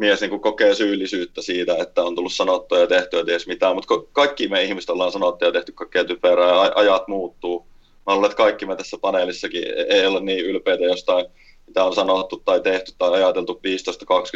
mies 0.00 0.20
niin 0.20 0.30
kuin 0.30 0.40
kokee 0.40 0.74
syyllisyyttä 0.74 1.42
siitä, 1.42 1.76
että 1.80 2.02
on 2.02 2.14
tullut 2.14 2.32
sanottua 2.32 2.78
ja 2.78 2.86
tehtyä 2.86 3.24
ties 3.24 3.46
mitään, 3.46 3.74
mutta 3.74 3.94
kaikki 4.12 4.48
me 4.48 4.62
ihmiset 4.62 4.90
ollaan 4.90 5.12
sanottu 5.12 5.44
ja 5.44 5.52
tehty 5.52 5.72
kaikkea 5.72 6.04
typerää 6.04 6.48
ja 6.48 6.72
ajat 6.74 7.08
muuttuu. 7.08 7.66
Mä 8.06 8.14
luulen, 8.14 8.30
että 8.30 8.36
kaikki 8.36 8.66
me 8.66 8.76
tässä 8.76 8.98
paneelissakin 9.00 9.64
e-, 9.66 9.86
ei 9.88 10.06
ole 10.06 10.20
niin 10.20 10.44
ylpeitä 10.44 10.84
jostain, 10.84 11.26
mitä 11.66 11.84
on 11.84 11.94
sanottu 11.94 12.42
tai 12.44 12.60
tehty 12.60 12.92
tai 12.98 13.10
ajateltu 13.10 13.60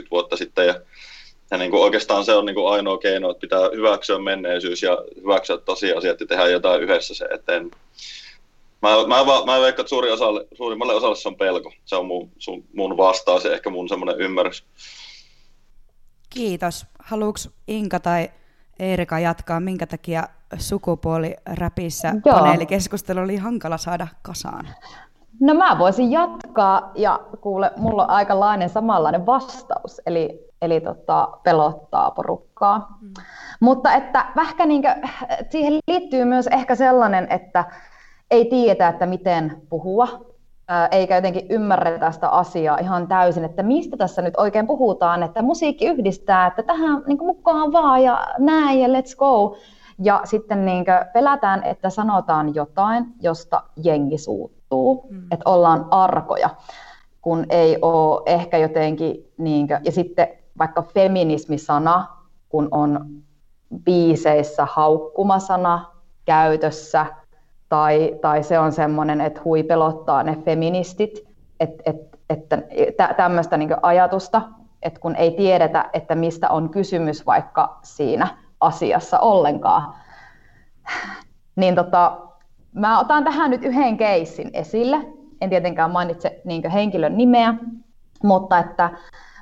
15-20 0.04 0.06
vuotta 0.10 0.36
sitten 0.36 0.66
ja 0.66 0.74
ja 1.50 1.58
niin 1.58 1.70
kuin 1.70 1.82
oikeastaan 1.82 2.24
se 2.24 2.34
on 2.34 2.46
niin 2.46 2.54
kuin 2.54 2.72
ainoa 2.72 2.98
keino, 2.98 3.30
että 3.30 3.40
pitää 3.40 3.70
hyväksyä 3.74 4.18
menneisyys 4.18 4.82
ja 4.82 4.98
hyväksyä 5.22 5.58
tosiasiat 5.58 6.20
ja 6.20 6.26
tehdä 6.26 6.48
jotain 6.48 6.82
yhdessä 6.82 7.14
se 7.14 7.24
eteen. 7.24 7.70
Mä, 8.82 8.90
mä, 9.06 9.24
mä, 9.24 9.44
mä 9.46 9.60
veikkaan, 9.60 9.84
että 9.84 10.12
osalle, 10.12 10.46
suurimmalle 10.54 10.94
osalle 10.94 11.16
se 11.16 11.28
on 11.28 11.36
pelko. 11.36 11.72
Se 11.84 11.96
on 11.96 12.06
mun, 12.06 12.30
sun, 12.38 12.64
mun 12.72 12.96
vastaus 12.96 13.44
ja 13.44 13.52
ehkä 13.52 13.70
mun 13.70 13.88
semmoinen 13.88 14.20
ymmärrys. 14.20 14.64
Kiitos. 16.34 16.86
Haluatko 16.98 17.38
Inka 17.68 18.00
tai 18.00 18.28
Eerika 18.78 19.18
jatkaa, 19.18 19.60
minkä 19.60 19.86
takia 19.86 20.22
sukupuoliräpissä 20.58 22.08
Joo. 22.08 22.38
paneelikeskustelu 22.38 23.20
oli 23.20 23.36
hankala 23.36 23.78
saada 23.78 24.06
kasaan? 24.22 24.68
No 25.40 25.54
mä 25.54 25.78
voisin 25.78 26.12
jatkaa 26.12 26.90
ja 26.94 27.20
kuule, 27.40 27.70
mulla 27.76 28.04
on 28.04 28.10
aikalainen 28.10 28.68
samanlainen 28.68 29.26
vastaus, 29.26 30.00
eli, 30.06 30.48
eli 30.62 30.80
tota, 30.80 31.28
pelottaa 31.42 32.10
porukkaa. 32.10 32.98
Mm. 33.00 33.12
Mutta 33.60 33.92
että 33.92 34.26
vähän 34.36 34.68
niin 34.68 34.82
kuin, 34.82 34.94
siihen 35.50 35.72
liittyy 35.86 36.24
myös 36.24 36.46
ehkä 36.46 36.74
sellainen, 36.74 37.26
että 37.30 37.64
ei 38.30 38.44
tiedä, 38.44 38.88
että 38.88 39.06
miten 39.06 39.62
puhua, 39.68 40.33
eikä 40.90 41.14
jotenkin 41.14 41.46
ymmärretä 41.50 42.12
sitä 42.12 42.28
asiaa 42.28 42.78
ihan 42.78 43.08
täysin, 43.08 43.44
että 43.44 43.62
mistä 43.62 43.96
tässä 43.96 44.22
nyt 44.22 44.34
oikein 44.36 44.66
puhutaan, 44.66 45.22
että 45.22 45.42
musiikki 45.42 45.86
yhdistää, 45.86 46.46
että 46.46 46.62
tähän 46.62 47.02
niin 47.06 47.18
mukaan 47.18 47.72
vaan 47.72 48.02
ja 48.02 48.26
näin 48.38 48.80
ja 48.80 48.88
let's 48.88 49.16
go. 49.18 49.56
Ja 49.98 50.20
sitten 50.24 50.64
niin 50.64 50.84
pelätään, 51.12 51.62
että 51.64 51.90
sanotaan 51.90 52.54
jotain, 52.54 53.06
josta 53.20 53.62
jengi 53.84 54.18
suuttuu, 54.18 55.06
mm. 55.10 55.26
että 55.30 55.50
ollaan 55.50 55.86
arkoja, 55.90 56.50
kun 57.20 57.46
ei 57.48 57.78
ole 57.82 58.22
ehkä 58.26 58.58
jotenkin, 58.58 59.32
niin 59.38 59.68
kuin, 59.68 59.80
ja 59.84 59.92
sitten 59.92 60.28
vaikka 60.58 60.82
feminismisana, 60.82 62.06
kun 62.48 62.68
on 62.70 63.06
biiseissä 63.84 64.66
haukkumasana 64.70 65.84
käytössä, 66.24 67.06
tai, 67.74 68.14
tai 68.20 68.42
se 68.42 68.58
on 68.58 68.72
semmoinen, 68.72 69.20
että 69.20 69.40
huipelottaa 69.44 70.22
ne 70.22 70.36
feministit, 70.44 71.28
et, 71.60 71.70
et, 71.86 71.96
että 72.70 73.14
tämmöistä 73.16 73.56
niin 73.56 73.76
ajatusta, 73.82 74.42
että 74.82 75.00
kun 75.00 75.16
ei 75.16 75.30
tiedetä, 75.30 75.90
että 75.92 76.14
mistä 76.14 76.50
on 76.50 76.70
kysymys 76.70 77.26
vaikka 77.26 77.78
siinä 77.82 78.28
asiassa 78.60 79.18
ollenkaan. 79.18 79.94
Niin 81.56 81.74
tota, 81.74 82.18
mä 82.72 83.00
otan 83.00 83.24
tähän 83.24 83.50
nyt 83.50 83.64
yhden 83.64 83.96
keissin 83.96 84.50
esille. 84.52 84.96
En 85.40 85.50
tietenkään 85.50 85.90
mainitse 85.90 86.40
niin 86.44 86.70
henkilön 86.70 87.16
nimeä, 87.16 87.54
mutta 88.22 88.58
että 88.58 88.90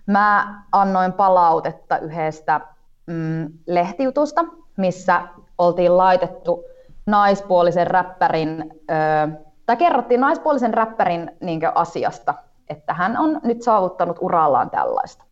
mä 0.07 0.63
annoin 0.73 1.13
palautetta 1.13 1.99
yhdestä 1.99 2.61
mm, 3.07 3.53
lehtijutusta, 3.67 4.45
missä 4.77 5.23
oltiin 5.59 5.97
laitettu 5.97 6.72
naispuolisen 7.07 7.87
räppärin, 7.87 8.75
ö, 8.91 9.45
tai 9.67 9.77
kerrottiin 9.77 10.21
naispuolisen 10.21 10.75
räppärin 10.75 11.31
niin 11.41 11.61
asiasta, 11.75 12.35
että 12.69 12.95
hän 12.95 13.19
on 13.19 13.41
nyt 13.43 13.63
saavuttanut 13.63 14.19
urallaan 14.21 14.71
tällaista. 14.71 15.25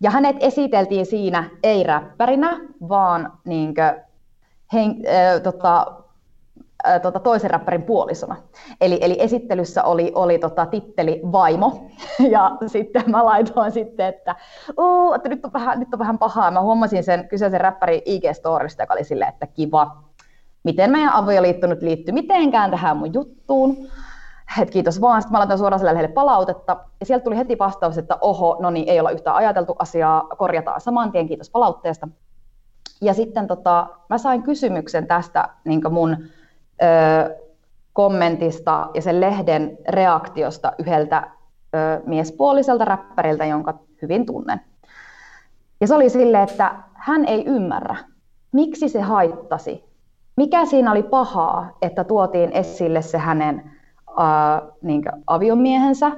Ja 0.00 0.10
hänet 0.10 0.36
esiteltiin 0.40 1.06
siinä 1.06 1.50
ei 1.62 1.82
räppärinä, 1.84 2.60
vaan 2.88 3.32
niin 3.44 3.74
kuin, 3.74 4.04
hen, 4.72 4.90
äh, 4.90 5.42
tota, 5.42 5.86
äh, 6.86 7.00
tota, 7.00 7.20
toisen 7.20 7.50
räppärin 7.50 7.82
puolisona. 7.82 8.36
Eli, 8.80 8.98
eli 9.00 9.16
esittelyssä 9.18 9.84
oli, 9.84 10.12
oli 10.14 10.38
tota, 10.38 10.66
titteli 10.66 11.20
vaimo, 11.32 11.86
ja 12.34 12.56
sitten 12.66 13.10
mä 13.10 13.24
laitoin 13.24 13.72
sitten, 13.72 14.06
että, 14.06 14.36
että 15.14 15.28
nyt, 15.28 15.44
on 15.44 15.52
vähän, 15.52 15.80
nyt 15.80 15.88
on 15.92 15.98
vähän 15.98 16.18
pahaa. 16.18 16.50
Mä 16.50 16.60
huomasin 16.60 17.04
sen 17.04 17.28
kyseisen 17.28 17.60
räppärin 17.60 18.02
IG-storista, 18.04 18.82
joka 18.82 18.94
oli 18.94 19.04
silleen, 19.04 19.32
että 19.32 19.46
kiva, 19.46 19.96
miten 20.62 20.90
meidän 20.90 21.12
avioliitto 21.12 21.66
nyt 21.66 21.82
liittyy 21.82 22.14
mitenkään 22.14 22.70
tähän 22.70 22.96
mun 22.96 23.14
juttuun 23.14 23.76
että 24.58 24.72
kiitos 24.72 25.00
vaan. 25.00 25.22
Sitten 25.22 25.32
mä 25.32 25.38
laitan 25.38 25.58
suoraan 25.58 25.80
sille 25.80 26.08
palautetta. 26.08 26.76
Ja 27.00 27.06
sieltä 27.06 27.24
tuli 27.24 27.36
heti 27.36 27.58
vastaus, 27.58 27.98
että 27.98 28.18
oho, 28.20 28.56
no 28.60 28.70
niin, 28.70 28.88
ei 28.88 29.00
olla 29.00 29.10
yhtään 29.10 29.36
ajateltu 29.36 29.76
asiaa, 29.78 30.28
korjataan 30.38 30.80
saman 30.80 31.12
tien, 31.12 31.28
kiitos 31.28 31.50
palautteesta. 31.50 32.08
Ja 33.00 33.14
sitten 33.14 33.46
tota, 33.46 33.86
mä 34.08 34.18
sain 34.18 34.42
kysymyksen 34.42 35.06
tästä 35.06 35.48
niin 35.64 35.80
mun 35.90 36.16
ö, 36.82 37.36
kommentista 37.92 38.88
ja 38.94 39.02
sen 39.02 39.20
lehden 39.20 39.78
reaktiosta 39.88 40.72
yhdeltä 40.78 41.30
ö, 41.74 42.00
miespuoliselta 42.06 42.84
räppäriltä, 42.84 43.44
jonka 43.44 43.74
hyvin 44.02 44.26
tunnen. 44.26 44.60
Ja 45.80 45.86
se 45.86 45.94
oli 45.94 46.10
sille, 46.10 46.42
että 46.42 46.74
hän 46.94 47.24
ei 47.24 47.44
ymmärrä, 47.46 47.96
miksi 48.52 48.88
se 48.88 49.00
haittasi. 49.00 49.89
Mikä 50.40 50.64
siinä 50.64 50.92
oli 50.92 51.02
pahaa, 51.02 51.76
että 51.82 52.04
tuotiin 52.04 52.52
esille 52.52 53.02
se 53.02 53.18
hänen 53.18 53.70
äh, 54.08 54.68
niin 54.82 55.02
aviomiehensä, 55.26 56.12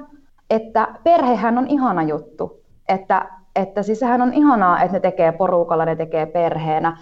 että 0.49 0.87
perhehän 1.03 1.57
on 1.57 1.67
ihana 1.67 2.03
juttu, 2.03 2.61
että, 2.89 3.29
että 3.55 3.83
siis 3.83 3.99
sehän 3.99 4.21
on 4.21 4.33
ihanaa, 4.33 4.81
että 4.81 4.93
ne 4.93 4.99
tekee 4.99 5.31
porukalla, 5.31 5.85
ne 5.85 5.95
tekee 5.95 6.25
perheenä, 6.25 6.97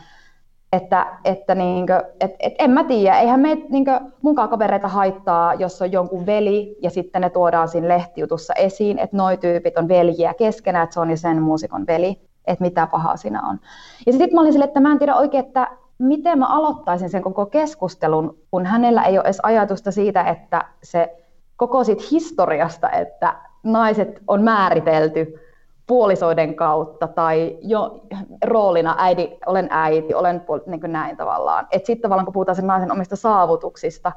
että, 0.74 1.18
että 1.26 1.56
niinkö, 1.56 2.04
et, 2.20 2.32
et 2.40 2.54
en 2.60 2.72
mä 2.72 2.84
tiedä, 2.84 3.20
eihän 3.20 3.40
meitä 3.40 3.64
niinkö, 3.70 4.00
munkaan 4.22 4.50
kavereita 4.50 4.88
haittaa, 4.88 5.54
jos 5.54 5.82
on 5.82 5.92
jonkun 5.92 6.26
veli 6.26 6.76
ja 6.82 6.90
sitten 6.90 7.22
ne 7.22 7.30
tuodaan 7.30 7.68
siinä 7.68 7.88
lehtijutussa 7.88 8.54
esiin, 8.54 9.00
että 9.00 9.18
noi 9.18 9.38
tyypit 9.38 9.78
on 9.78 9.88
veljiä 9.88 10.34
keskenään, 10.34 10.84
että 10.84 10.94
se 10.94 11.00
on 11.00 11.18
sen 11.18 11.42
muusikon 11.42 11.88
veli, 11.88 12.22
että 12.48 12.64
mitä 12.64 12.88
pahaa 12.88 13.18
siinä 13.18 13.48
on. 13.50 13.60
Ja 14.06 14.12
sitten 14.12 14.30
mä 14.34 14.42
olin 14.42 14.54
sille, 14.54 14.66
että 14.66 14.80
mä 14.80 14.92
en 14.92 15.00
tiedä 15.00 15.16
oikein, 15.16 15.46
että 15.46 15.68
miten 16.02 16.40
mä 16.40 16.48
aloittaisin 16.48 17.10
sen 17.10 17.22
koko 17.22 17.46
keskustelun, 17.46 18.38
kun 18.52 18.66
hänellä 18.66 19.04
ei 19.04 19.18
ole 19.18 19.26
edes 19.26 19.40
ajatusta 19.44 19.92
siitä, 19.92 20.24
että 20.24 20.66
se 20.84 21.18
koko 21.56 21.84
siitä 21.84 22.04
historiasta, 22.12 22.90
että 22.90 23.36
naiset 23.64 24.22
on 24.28 24.44
määritelty 24.44 25.40
puolisoiden 25.88 26.56
kautta 26.56 27.08
tai 27.08 27.58
jo 27.62 28.02
roolina 28.44 28.96
äiti, 28.98 29.38
olen 29.46 29.68
äiti, 29.70 30.14
olen 30.14 30.42
niin 30.66 30.80
kuin 30.80 30.92
näin 30.92 31.18
tavallaan. 31.18 31.68
Että 31.72 31.88
sitten 31.88 32.02
tavallaan 32.02 32.26
kun 32.26 32.34
puhutaan 32.34 32.56
sen 32.56 32.68
naisen 32.68 32.92
omista 32.92 33.16
saavutuksista, 33.16 34.12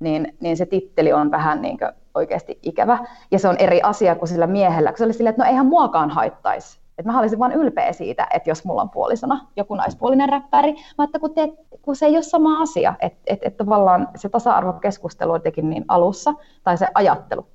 niin, 0.00 0.36
niin 0.40 0.56
se 0.56 0.66
titteli 0.66 1.12
on 1.12 1.30
vähän 1.30 1.62
niin 1.62 1.78
kuin 1.78 1.92
oikeasti 2.14 2.58
ikävä. 2.62 2.98
Ja 3.30 3.38
se 3.38 3.48
on 3.48 3.56
eri 3.58 3.80
asia 3.82 4.14
kuin 4.14 4.28
sillä 4.28 4.46
miehellä, 4.46 4.90
kun 4.90 4.98
se 4.98 5.04
oli 5.04 5.12
silleen, 5.12 5.30
että 5.30 5.42
no 5.42 5.48
eihän 5.48 5.66
muakaan 5.66 6.10
haittaisi 6.10 6.79
että 7.00 7.12
mä 7.12 7.18
olisin 7.18 7.38
vain 7.38 7.52
ylpeä 7.52 7.92
siitä, 7.92 8.26
että 8.34 8.50
jos 8.50 8.64
mulla 8.64 8.82
on 8.82 8.90
puolisona 8.90 9.46
joku 9.56 9.74
naispuolinen 9.74 10.28
räppäri, 10.28 10.74
mutta 10.98 11.18
kun, 11.18 11.34
te, 11.34 11.52
kun 11.82 11.96
se 11.96 12.06
ei 12.06 12.14
ole 12.14 12.22
sama 12.22 12.62
asia, 12.62 12.94
että 13.00 13.20
et, 13.26 13.38
et 13.42 13.56
tavallaan 13.56 14.08
se 14.16 14.28
tasa-arvokeskustelu 14.28 15.34
jotenkin 15.34 15.70
niin 15.70 15.84
alussa, 15.88 16.34
tai 16.64 16.78
se 16.78 16.86
ajattelu. 16.94 17.46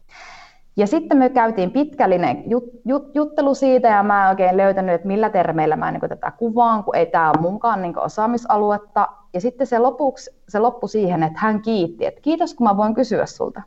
Ja 0.77 0.87
sitten 0.87 1.17
me 1.17 1.29
käytiin 1.29 1.71
pitkällinen 1.71 2.43
jut, 2.49 2.63
jut, 2.85 3.15
juttelu 3.15 3.55
siitä, 3.55 3.87
ja 3.87 4.03
mä 4.03 4.23
en 4.23 4.29
oikein 4.29 4.57
löytänyt, 4.57 4.95
että 4.95 5.07
millä 5.07 5.29
termeillä 5.29 5.75
mä 5.75 5.91
niin 5.91 6.01
tätä 6.09 6.31
kuvaan, 6.31 6.83
kun 6.83 6.95
ei 6.95 7.05
tämä 7.05 7.29
ole 7.29 7.41
munkaan 7.41 7.81
niin 7.81 7.99
osaamisaluetta. 7.99 9.07
Ja 9.33 9.41
sitten 9.41 9.67
se, 9.67 9.79
lopuksi, 9.79 10.31
se 10.49 10.59
loppui 10.59 10.89
siihen, 10.89 11.23
että 11.23 11.39
hän 11.39 11.61
kiitti, 11.61 12.05
että 12.05 12.21
kiitos 12.21 12.53
kun 12.53 12.67
mä 12.67 12.77
voin 12.77 12.93
kysyä 12.93 13.25
sulta. 13.25 13.61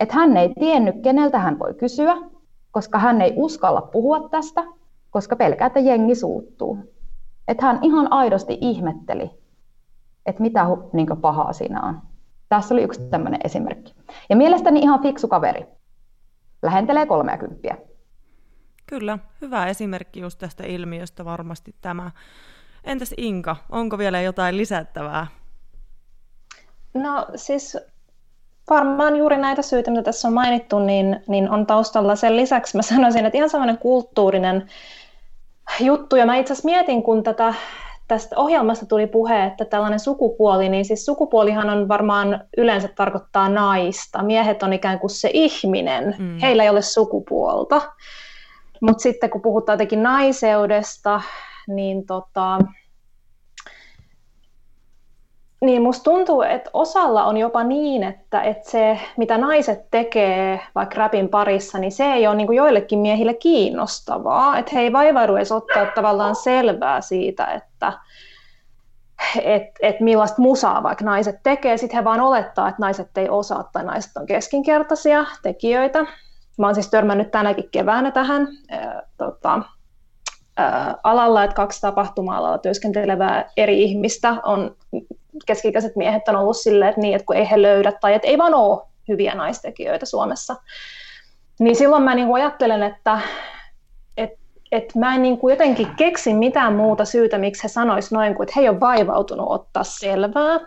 Että 0.00 0.14
hän 0.14 0.36
ei 0.36 0.52
tiennyt, 0.60 0.94
keneltä 1.02 1.38
hän 1.38 1.58
voi 1.58 1.74
kysyä, 1.74 2.16
koska 2.70 2.98
hän 2.98 3.22
ei 3.22 3.32
uskalla 3.36 3.80
puhua 3.80 4.28
tästä, 4.28 4.64
koska 5.12 5.36
pelkää, 5.36 5.66
että 5.66 5.80
jengi 5.80 6.14
suuttuu. 6.14 6.78
Että 7.48 7.66
hän 7.66 7.78
ihan 7.82 8.12
aidosti 8.12 8.58
ihmetteli, 8.60 9.30
että 10.26 10.42
mitä 10.42 10.66
niin 10.92 11.20
pahaa 11.20 11.52
siinä 11.52 11.82
on. 11.82 12.00
Tässä 12.48 12.74
oli 12.74 12.82
yksi 12.82 13.00
tämmöinen 13.00 13.40
esimerkki. 13.44 13.94
Ja 14.28 14.36
mielestäni 14.36 14.80
ihan 14.80 15.02
fiksu 15.02 15.28
kaveri. 15.28 15.66
Lähentelee 16.62 17.06
30. 17.06 17.68
Kyllä, 18.86 19.18
hyvä 19.40 19.66
esimerkki 19.66 20.20
just 20.20 20.38
tästä 20.38 20.66
ilmiöstä 20.66 21.24
varmasti 21.24 21.74
tämä. 21.80 22.10
Entäs 22.84 23.14
Inka, 23.16 23.56
onko 23.70 23.98
vielä 23.98 24.20
jotain 24.20 24.56
lisättävää? 24.56 25.26
No 26.94 27.26
siis 27.36 27.78
varmaan 28.70 29.16
juuri 29.16 29.36
näitä 29.36 29.62
syitä, 29.62 29.90
mitä 29.90 30.02
tässä 30.02 30.28
on 30.28 30.34
mainittu, 30.34 30.78
niin, 30.78 31.22
niin 31.28 31.50
on 31.50 31.66
taustalla 31.66 32.16
sen 32.16 32.36
lisäksi. 32.36 32.76
Mä 32.76 32.82
sanoisin, 32.82 33.26
että 33.26 33.36
ihan 33.38 33.50
sellainen 33.50 33.78
kulttuurinen 33.78 34.68
juttu. 35.80 36.16
Ja 36.16 36.26
mä 36.26 36.36
itse 36.36 36.52
asiassa 36.52 36.68
mietin, 36.68 37.02
kun 37.02 37.22
tätä, 37.22 37.54
tästä 38.08 38.36
ohjelmasta 38.36 38.86
tuli 38.86 39.06
puhe, 39.06 39.44
että 39.44 39.64
tällainen 39.64 40.00
sukupuoli, 40.00 40.68
niin 40.68 40.84
siis 40.84 41.04
sukupuolihan 41.04 41.70
on 41.70 41.88
varmaan 41.88 42.44
yleensä 42.56 42.88
tarkoittaa 42.88 43.48
naista. 43.48 44.22
Miehet 44.22 44.62
on 44.62 44.72
ikään 44.72 44.98
kuin 44.98 45.10
se 45.10 45.30
ihminen. 45.32 46.14
Mm. 46.18 46.38
Heillä 46.38 46.62
ei 46.62 46.70
ole 46.70 46.82
sukupuolta. 46.82 47.82
Mutta 48.80 49.02
sitten 49.02 49.30
kun 49.30 49.42
puhutaan 49.42 49.74
jotenkin 49.74 50.02
naiseudesta, 50.02 51.22
niin 51.68 52.06
tota, 52.06 52.58
niin 55.62 55.82
musta 55.82 56.04
tuntuu, 56.04 56.42
että 56.42 56.70
osalla 56.72 57.24
on 57.24 57.36
jopa 57.36 57.64
niin, 57.64 58.02
että, 58.02 58.42
että 58.42 58.70
se, 58.70 58.98
mitä 59.16 59.38
naiset 59.38 59.90
tekee 59.90 60.60
vaikka 60.74 60.94
rapin 60.98 61.28
parissa, 61.28 61.78
niin 61.78 61.92
se 61.92 62.04
ei 62.04 62.26
ole 62.26 62.36
niin 62.36 62.46
kuin 62.46 62.56
joillekin 62.56 62.98
miehille 62.98 63.34
kiinnostavaa. 63.34 64.58
Että 64.58 64.70
he 64.74 64.80
ei 64.80 64.92
vaivaudu 64.92 65.36
edes 65.36 65.52
ottaa 65.52 65.86
tavallaan 65.86 66.34
selvää 66.34 67.00
siitä, 67.00 67.46
että, 67.46 67.92
että 69.42 69.78
et 69.82 70.00
millaista 70.00 70.42
musaa 70.42 70.82
vaikka 70.82 71.04
naiset 71.04 71.36
tekee. 71.42 71.76
Sitten 71.76 71.98
he 71.98 72.04
vaan 72.04 72.20
olettaa, 72.20 72.68
että 72.68 72.82
naiset 72.82 73.18
ei 73.18 73.28
osaa 73.28 73.70
tai 73.72 73.84
naiset 73.84 74.16
on 74.16 74.26
keskinkertaisia 74.26 75.24
tekijöitä. 75.42 76.06
Mä 76.58 76.66
oon 76.66 76.74
siis 76.74 76.90
törmännyt 76.90 77.30
tänäkin 77.30 77.68
keväänä 77.70 78.10
tähän 78.10 78.48
ää, 78.70 79.02
tota, 79.16 79.62
alalla, 81.02 81.44
että 81.44 81.56
kaksi 81.56 81.80
tapahtuma-alalla 81.80 82.58
työskentelevää 82.58 83.50
eri 83.56 83.82
ihmistä 83.82 84.36
on 84.44 84.76
keskikäiset 85.46 85.96
miehet 85.96 86.28
on 86.28 86.36
ollut 86.36 86.56
silleen, 86.56 86.88
että, 86.88 87.00
niin, 87.00 87.14
että 87.14 87.26
kun 87.26 87.36
ei 87.36 87.50
he 87.50 87.62
löydä 87.62 87.92
tai 87.92 88.14
että 88.14 88.28
ei 88.28 88.38
vaan 88.38 88.54
ole 88.54 88.82
hyviä 89.08 89.34
naistekijöitä 89.34 90.06
Suomessa. 90.06 90.56
Niin 91.60 91.76
silloin 91.76 92.02
mä 92.02 92.14
niin 92.14 92.26
kuin 92.26 92.42
ajattelen, 92.42 92.82
että 92.82 93.18
että 94.72 94.98
mä 94.98 95.14
en 95.14 95.22
niin 95.22 95.38
kuin 95.38 95.52
jotenkin 95.52 95.94
keksi 95.96 96.34
mitään 96.34 96.72
muuta 96.72 97.04
syytä, 97.04 97.38
miksi 97.38 97.62
he 97.62 97.68
sanois 97.68 98.12
noin 98.12 98.34
kuin, 98.34 98.44
että 98.44 98.52
he 98.56 98.60
ei 98.60 98.68
ole 98.68 98.80
vaivautunut 98.80 99.46
ottaa 99.50 99.84
selvää. 99.84 100.60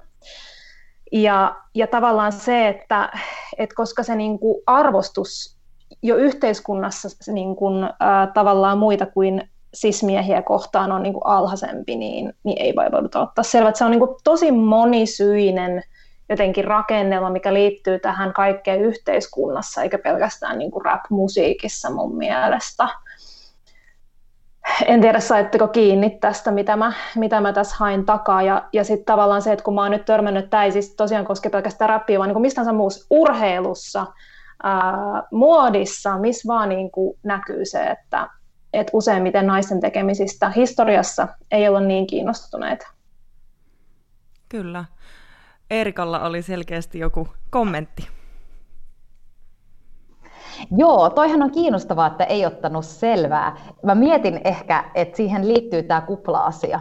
Ja, 1.11 1.55
ja 1.75 1.87
tavallaan 1.87 2.31
se, 2.31 2.67
että, 2.67 3.11
että 3.57 3.75
koska 3.75 4.03
se 4.03 4.15
niin 4.15 4.39
kuin 4.39 4.63
arvostus 4.67 5.57
jo 6.03 6.15
yhteiskunnassa 6.15 7.33
niin 7.33 7.55
kuin, 7.55 7.89
ää, 7.99 8.27
tavallaan 8.27 8.77
muita 8.77 9.05
kuin 9.05 9.49
sismiehiä 9.75 10.41
kohtaan 10.41 10.91
on 10.91 11.03
niin 11.03 11.13
kuin 11.13 11.25
alhaisempi, 11.25 11.95
niin, 11.95 12.33
niin 12.43 12.61
ei 12.61 12.75
vaivauduta 12.75 13.21
ottaa 13.21 13.43
selvää. 13.43 13.69
Että 13.69 13.77
se 13.77 13.85
on 13.85 13.91
niin 13.91 13.99
kuin 13.99 14.15
tosi 14.23 14.51
monisyinen 14.51 15.83
jotenkin 16.29 16.65
rakennelma, 16.65 17.29
mikä 17.29 17.53
liittyy 17.53 17.99
tähän 17.99 18.33
kaikkeen 18.33 18.81
yhteiskunnassa, 18.81 19.83
eikä 19.83 19.97
pelkästään 19.97 20.57
niin 20.59 20.71
kuin 20.71 20.85
rap-musiikissa 20.85 21.89
mun 21.89 22.17
mielestä 22.17 22.87
en 24.85 25.01
tiedä 25.01 25.19
saitteko 25.19 25.67
kiinni 25.67 26.09
tästä, 26.09 26.51
mitä 26.51 26.75
mä, 26.75 26.93
mitä 27.15 27.41
mä 27.41 27.53
tässä 27.53 27.75
hain 27.79 28.05
takaa. 28.05 28.41
Ja, 28.41 28.63
ja 28.73 28.83
sitten 28.83 29.05
tavallaan 29.05 29.41
se, 29.41 29.51
että 29.51 29.65
kun 29.65 29.75
mä 29.75 29.81
oon 29.81 29.91
nyt 29.91 30.05
törmännyt, 30.05 30.49
tämä 30.49 30.63
ei 30.63 30.71
siis 30.71 30.95
tosiaan 30.95 31.25
koske 31.25 31.49
pelkästään 31.49 31.89
rappia, 31.89 32.19
vaan 32.19 32.29
niin 32.29 32.41
mistä 32.41 32.55
tahansa 32.55 32.77
muussa 32.77 33.07
urheilussa, 33.09 34.05
ää, 34.63 34.83
muodissa, 35.31 36.17
missä 36.17 36.47
vaan 36.47 36.69
niin 36.69 36.91
kuin 36.91 37.19
näkyy 37.23 37.65
se, 37.65 37.83
että, 37.83 38.29
että 38.75 38.91
useimmiten 38.93 39.47
naisten 39.47 39.79
tekemisistä 39.79 40.49
historiassa 40.49 41.27
ei 41.51 41.69
ole 41.69 41.81
niin 41.81 42.07
kiinnostuneita. 42.07 42.87
Kyllä. 44.49 44.85
Erikalla 45.69 46.19
oli 46.19 46.41
selkeästi 46.41 46.99
joku 46.99 47.27
kommentti. 47.49 48.07
Joo, 50.77 51.09
toihan 51.09 51.43
on 51.43 51.51
kiinnostavaa, 51.51 52.07
että 52.07 52.23
ei 52.23 52.45
ottanut 52.45 52.85
selvää. 52.85 53.57
Mä 53.83 53.95
mietin 53.95 54.41
ehkä, 54.43 54.83
että 54.95 55.17
siihen 55.17 55.47
liittyy 55.47 55.83
tämä 55.83 56.01
kupla-asia. 56.01 56.79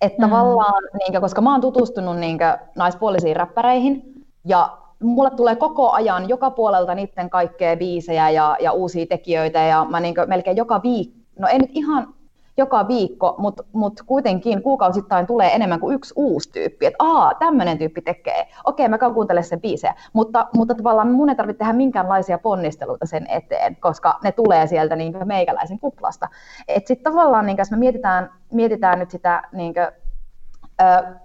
Että 0.00 0.26
mm. 0.26 0.30
tavallaan, 0.30 0.82
niin, 0.98 1.20
koska 1.20 1.40
mä 1.40 1.52
oon 1.52 1.60
tutustunut 1.60 2.16
niin, 2.16 2.38
naispuolisiin 2.76 3.36
räppäreihin, 3.36 4.02
ja 4.44 4.78
mulle 5.02 5.30
tulee 5.30 5.56
koko 5.56 5.90
ajan 5.90 6.28
joka 6.28 6.50
puolelta 6.50 6.94
niiden 6.94 7.30
kaikkea 7.30 7.76
biisejä 7.76 8.30
ja, 8.30 8.56
ja 8.60 8.72
uusia 8.72 9.06
tekijöitä, 9.06 9.58
ja 9.58 9.86
mä 9.90 10.00
niin, 10.00 10.14
melkein 10.26 10.56
joka 10.56 10.82
viikko, 10.82 11.25
no 11.38 11.48
ei 11.48 11.58
nyt 11.58 11.70
ihan 11.74 12.14
joka 12.56 12.88
viikko, 12.88 13.34
mutta 13.38 13.64
mut 13.72 14.02
kuitenkin 14.06 14.62
kuukausittain 14.62 15.26
tulee 15.26 15.54
enemmän 15.54 15.80
kuin 15.80 15.94
yksi 15.94 16.14
uusi 16.16 16.52
tyyppi, 16.52 16.86
että 16.86 17.04
aa, 17.04 17.34
tämmöinen 17.34 17.78
tyyppi 17.78 18.02
tekee, 18.02 18.48
okei, 18.64 18.88
mä 18.88 18.98
käyn 18.98 19.44
sen 19.44 19.60
biisejä, 19.60 19.94
mutta, 20.12 20.46
mutta 20.54 20.74
tavallaan 20.74 21.12
mun 21.12 21.28
ei 21.28 21.34
tarvitse 21.34 21.58
tehdä 21.58 21.72
minkäänlaisia 21.72 22.38
ponnisteluita 22.38 23.06
sen 23.06 23.26
eteen, 23.30 23.76
koska 23.76 24.18
ne 24.24 24.32
tulee 24.32 24.66
sieltä 24.66 24.96
niin 24.96 25.14
meikäläisen 25.24 25.78
kuplasta. 25.78 26.28
Että 26.68 26.88
sitten 26.88 27.12
tavallaan, 27.12 27.46
niin 27.46 27.58
jos 27.58 27.70
me 27.70 27.76
mietitään, 27.76 28.30
mietitään 28.52 28.98
nyt 28.98 29.10
sitä 29.10 29.42
niin 29.52 29.74
kuin, 29.74 29.86
ö, 30.80 31.16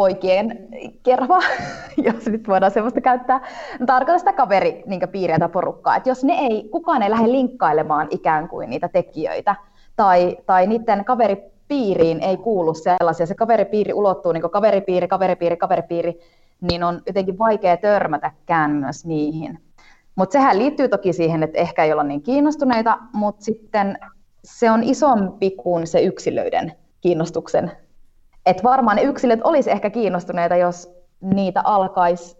poikien 0.00 0.68
kerva, 1.02 1.38
jos 2.06 2.26
nyt 2.26 2.48
voidaan 2.48 2.72
sellaista 2.72 3.00
käyttää, 3.00 3.40
tarkoitan 3.86 4.18
sitä 4.18 4.32
kaveri 4.32 4.82
niin 4.86 5.08
piiriä 5.12 5.38
tai 5.38 5.48
porukkaa, 5.48 5.96
että 5.96 6.08
jos 6.08 6.24
ne 6.24 6.32
ei, 6.32 6.68
kukaan 6.72 7.02
ei 7.02 7.10
lähde 7.10 7.32
linkkailemaan 7.32 8.06
ikään 8.10 8.48
kuin 8.48 8.70
niitä 8.70 8.88
tekijöitä, 8.88 9.56
tai, 9.96 10.36
tai 10.46 10.66
niiden 10.66 11.04
kaveripiiriin 11.04 12.20
ei 12.20 12.36
kuulu 12.36 12.74
sellaisia. 12.74 13.26
Se 13.26 13.34
kaveripiiri 13.34 13.92
ulottuu 13.92 14.32
niin 14.32 14.50
kaveripiiri, 14.50 15.08
kaveripiiri, 15.08 15.56
kaveripiiri, 15.56 16.20
niin 16.60 16.84
on 16.84 17.02
jotenkin 17.06 17.38
vaikea 17.38 17.76
törmätäkään 17.76 18.70
myös 18.70 19.06
niihin. 19.06 19.58
Mutta 20.14 20.32
sehän 20.32 20.58
liittyy 20.58 20.88
toki 20.88 21.12
siihen, 21.12 21.42
että 21.42 21.58
ehkä 21.58 21.84
ei 21.84 21.92
olla 21.92 22.02
niin 22.02 22.22
kiinnostuneita, 22.22 22.98
mutta 23.12 23.44
sitten 23.44 23.98
se 24.44 24.70
on 24.70 24.82
isompi 24.82 25.50
kuin 25.50 25.86
se 25.86 26.00
yksilöiden 26.00 26.72
kiinnostuksen. 27.00 27.72
Että 28.50 28.62
varmaan 28.62 28.96
ne 28.96 29.02
yksilöt 29.02 29.40
olisi 29.44 29.70
ehkä 29.70 29.90
kiinnostuneita, 29.90 30.56
jos 30.56 30.92
niitä 31.20 31.60
alkaisi 31.64 32.36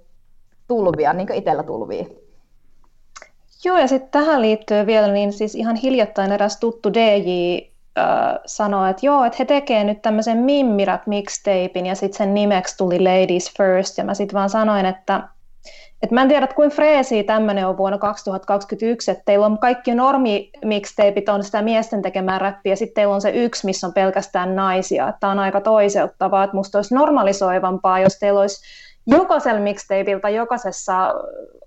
tulvia, 0.69 1.13
niin 1.13 1.27
kuin 1.27 1.39
itsellä 1.39 1.63
tulvii. 1.63 2.21
Joo, 3.65 3.79
ja 3.79 3.89
sitten 3.89 4.11
tähän 4.11 4.43
liittyy 4.43 4.87
vielä, 4.87 5.09
niin 5.09 5.33
siis 5.33 5.55
ihan 5.55 5.77
hiljattain 5.77 6.33
eräs 6.33 6.57
tuttu 6.61 6.93
DJ 6.95 7.59
äh, 7.99 8.39
sanoi, 8.47 8.91
että 8.91 9.07
joo, 9.07 9.25
että 9.25 9.37
he 9.39 9.45
tekee 9.45 9.85
nyt 9.85 10.03
tämmöisen 10.03 10.39
Mimmirat 10.39 11.07
mixtapein, 11.07 11.87
ja 11.87 11.95
sitten 11.95 12.19
sen 12.19 12.35
nimeksi 12.35 12.77
tuli 12.77 13.01
Ladies 13.05 13.55
First, 13.57 13.99
ja 13.99 14.05
mä 14.05 14.15
sitten 14.15 14.35
vaan 14.35 14.51
sanoin, 14.51 14.87
että 14.87 15.29
et 16.03 16.11
mä 16.11 16.23
en 16.23 16.29
tiedä, 16.29 16.47
kuinka 16.47 16.75
freesi 16.75 17.23
tämmöinen 17.23 17.67
on 17.67 17.77
vuonna 17.77 17.99
2021, 17.99 19.11
että 19.11 19.23
teillä 19.27 19.47
on 19.47 19.59
kaikki 19.59 19.95
normi 19.95 20.51
mixtapeit 20.65 21.29
on 21.29 21.45
sitä 21.45 21.63
miesten 21.63 22.03
tekemää 22.03 22.39
räppiä, 22.39 22.73
ja 22.73 22.77
sitten 22.77 22.95
teillä 22.95 23.15
on 23.15 23.21
se 23.21 23.31
yksi, 23.31 23.67
missä 23.67 23.87
on 23.87 23.93
pelkästään 23.93 24.57
naisia, 24.57 25.09
että 25.09 25.29
on 25.29 25.39
aika 25.39 25.61
toiseuttavaa, 25.61 26.45
että 26.45 26.57
musta 26.57 26.79
olisi 26.79 26.95
normalisoivampaa, 26.95 28.01
jos 28.01 28.19
teillä 28.19 28.41
olisi 28.41 28.63
jokaisella 29.07 29.61
mixtapeilta, 29.61 30.29
jokaisessa 30.29 31.15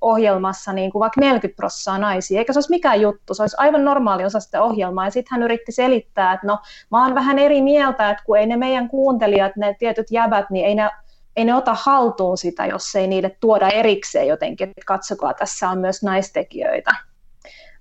ohjelmassa 0.01 0.73
niin 0.73 0.91
kuin 0.91 0.99
vaikka 0.99 1.21
40 1.21 1.55
prosenttia 1.55 1.97
naisia, 1.97 2.39
eikä 2.39 2.53
se 2.53 2.57
olisi 2.57 2.69
mikään 2.69 3.01
juttu, 3.01 3.33
se 3.33 3.43
olisi 3.43 3.55
aivan 3.59 3.85
normaali 3.85 4.25
osa 4.25 4.39
sitä 4.39 4.61
ohjelmaa, 4.61 5.05
ja 5.05 5.11
sitten 5.11 5.31
hän 5.31 5.43
yritti 5.43 5.71
selittää, 5.71 6.33
että 6.33 6.47
no 6.47 6.57
mä 6.91 7.03
oon 7.03 7.15
vähän 7.15 7.39
eri 7.39 7.61
mieltä, 7.61 8.09
että 8.09 8.23
kun 8.25 8.37
ei 8.37 8.45
ne 8.45 8.57
meidän 8.57 8.89
kuuntelijat, 8.89 9.55
ne 9.55 9.75
tietyt 9.79 10.11
jäbät, 10.11 10.49
niin 10.49 10.65
ei 10.65 10.75
ne, 10.75 10.89
ei 11.35 11.45
ne 11.45 11.55
ota 11.55 11.75
haltuun 11.83 12.37
sitä, 12.37 12.65
jos 12.65 12.95
ei 12.95 13.07
niille 13.07 13.37
tuoda 13.39 13.69
erikseen 13.69 14.27
jotenkin, 14.27 14.69
että 14.69 14.81
katsokaa, 14.85 15.33
tässä 15.33 15.69
on 15.69 15.77
myös 15.77 16.03
naistekijöitä. 16.03 16.95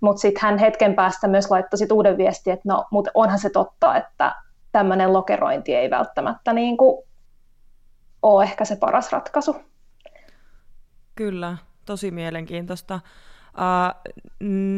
Mutta 0.00 0.20
sitten 0.20 0.42
hän 0.42 0.58
hetken 0.58 0.94
päästä 0.94 1.28
myös 1.28 1.50
laittoi 1.50 1.78
sit 1.78 1.92
uuden 1.92 2.18
viestin, 2.18 2.52
että 2.52 2.68
no, 2.68 2.84
mutta 2.90 3.10
onhan 3.14 3.38
se 3.38 3.50
totta, 3.50 3.96
että 3.96 4.34
tämmöinen 4.72 5.12
lokerointi 5.12 5.74
ei 5.74 5.90
välttämättä 5.90 6.52
niin 6.52 6.76
kuin 6.76 7.04
ole 8.22 8.44
ehkä 8.44 8.64
se 8.64 8.76
paras 8.76 9.12
ratkaisu. 9.12 9.56
Kyllä, 11.14 11.56
tosi 11.84 12.10
mielenkiintoista. 12.10 13.00
Uh, 13.52 14.12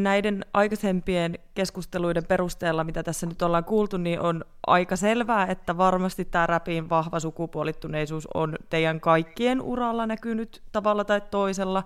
näiden 0.03 0.45
aikaisempien 0.55 1.39
keskusteluiden 1.55 2.27
perusteella, 2.27 2.85
mitä 2.85 3.03
tässä 3.03 3.27
nyt 3.27 3.43
ollaan 3.43 3.65
kuultu, 3.65 3.97
niin 3.97 4.21
on 4.21 4.45
aika 4.67 4.97
selvää, 4.97 5.47
että 5.47 5.77
varmasti 5.77 6.25
tämä 6.25 6.47
räpin 6.47 6.89
vahva 6.91 7.21
sukupuolittuneisuus 7.21 8.29
on 8.35 8.57
teidän 8.71 9.01
kaikkien 9.01 9.63
uralla 9.63 10.07
näkynyt 10.07 10.63
tavalla 10.73 11.05
tai 11.05 11.21
toisella, 11.31 11.85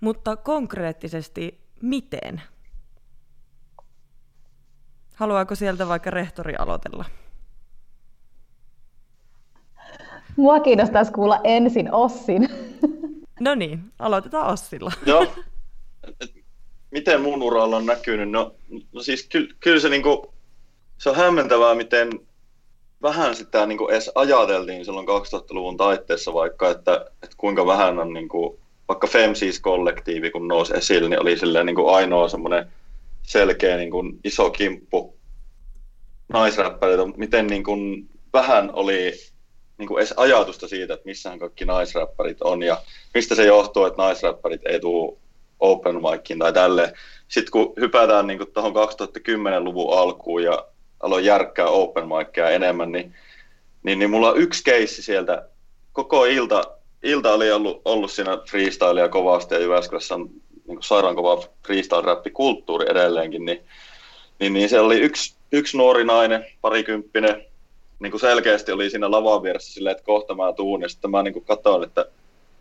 mutta 0.00 0.36
konkreettisesti 0.36 1.60
miten? 1.82 2.42
Haluaako 5.14 5.54
sieltä 5.54 5.88
vaikka 5.88 6.10
rehtori 6.10 6.54
aloitella? 6.58 7.04
Mua 10.36 10.60
kiinnostaisi 10.60 11.12
kuulla 11.12 11.40
ensin 11.44 11.94
Ossin. 11.94 12.48
No 13.40 13.54
niin, 13.54 13.92
aloitetaan 13.98 14.46
Ossilla. 14.46 14.92
Joo. 15.06 15.26
Miten 16.90 17.20
mun 17.20 17.42
uralla 17.42 17.76
on 17.76 17.86
näkynyt? 17.86 18.30
No, 18.30 18.54
no 18.92 19.02
siis 19.02 19.26
ky, 19.26 19.48
kyllä 19.60 19.80
se, 19.80 19.88
niinku, 19.88 20.34
se 20.98 21.10
on 21.10 21.16
hämmentävää, 21.16 21.74
miten 21.74 22.10
vähän 23.02 23.34
sitä 23.34 23.66
niinku 23.66 23.88
edes 23.88 24.10
ajateltiin 24.14 24.84
silloin 24.84 25.08
2000-luvun 25.08 25.76
taitteessa 25.76 26.34
vaikka, 26.34 26.70
että, 26.70 27.06
että 27.22 27.36
kuinka 27.36 27.66
vähän 27.66 27.98
on 27.98 28.12
niinku, 28.12 28.60
vaikka 28.88 29.06
Femsis-kollektiivi, 29.06 30.30
kun 30.30 30.48
nousi 30.48 30.76
esille, 30.76 31.08
niin 31.08 31.20
oli 31.20 31.38
silleen 31.38 31.66
niinku 31.66 31.88
ainoa 31.88 32.28
semmoinen 32.28 32.72
selkeä 33.22 33.76
niinku 33.76 34.04
iso 34.24 34.50
kimppu 34.50 35.16
naisräppäreitä, 36.28 37.02
miten 37.16 37.46
niinku 37.46 37.76
vähän 38.32 38.70
oli 38.72 39.12
niin 39.78 39.88
kuin 39.88 39.98
edes 39.98 40.14
ajatusta 40.16 40.68
siitä, 40.68 40.94
että 40.94 41.06
missähän 41.06 41.38
kaikki 41.38 41.64
naisräppärit 41.64 42.42
on 42.42 42.62
ja 42.62 42.82
mistä 43.14 43.34
se 43.34 43.44
johtuu, 43.44 43.84
että 43.84 44.02
naisräppärit 44.02 44.60
ei 44.66 44.80
tule 44.80 45.18
open 45.62 45.94
miciin 45.94 46.38
tai 46.38 46.52
tälle. 46.52 46.92
Sitten 47.28 47.52
kun 47.52 47.72
hypätään 47.80 48.26
niin 48.26 48.52
tuohon 48.54 48.72
2010-luvun 48.72 49.98
alkuun 49.98 50.42
ja 50.42 50.66
aloin 51.00 51.24
järkkää 51.24 51.66
open 51.66 52.04
micia 52.08 52.50
enemmän, 52.50 52.92
niin, 52.92 53.14
niin, 53.82 53.98
niin 53.98 54.10
mulla 54.10 54.30
on 54.30 54.40
yksi 54.40 54.64
keissi 54.64 55.02
sieltä. 55.02 55.48
Koko 55.92 56.24
ilta, 56.24 56.64
ilta 57.02 57.32
oli 57.32 57.52
ollut, 57.52 57.82
ollut 57.84 58.12
siinä 58.12 58.38
freestylia 58.50 59.08
kovasti 59.08 59.54
ja 59.54 59.60
Jyväskylässä 59.60 60.14
on 60.14 60.30
niin 60.68 60.82
sairaan 60.82 61.16
kova 61.16 61.42
freestyle-räppikulttuuri 61.66 62.90
edelleenkin, 62.90 63.44
niin, 63.44 63.64
niin, 64.40 64.52
niin 64.52 64.68
se 64.68 64.80
oli 64.80 65.00
yksi, 65.00 65.34
yksi 65.52 65.76
nuori 65.76 66.04
nainen, 66.04 66.46
parikymppinen, 66.60 67.44
niin 67.98 68.10
kuin 68.10 68.20
selkeästi 68.20 68.72
oli 68.72 68.90
siinä 68.90 69.10
lavan 69.10 69.42
vieressä 69.42 69.72
silleen, 69.72 69.92
että 69.92 70.04
kohta 70.04 70.34
mä 70.34 70.52
tuun, 70.52 70.82
ja 70.82 70.88
sitten 70.88 71.10
mä 71.10 71.22
niin 71.22 71.34
kuin 71.34 71.44
katsoin, 71.44 71.84
että, 71.84 72.06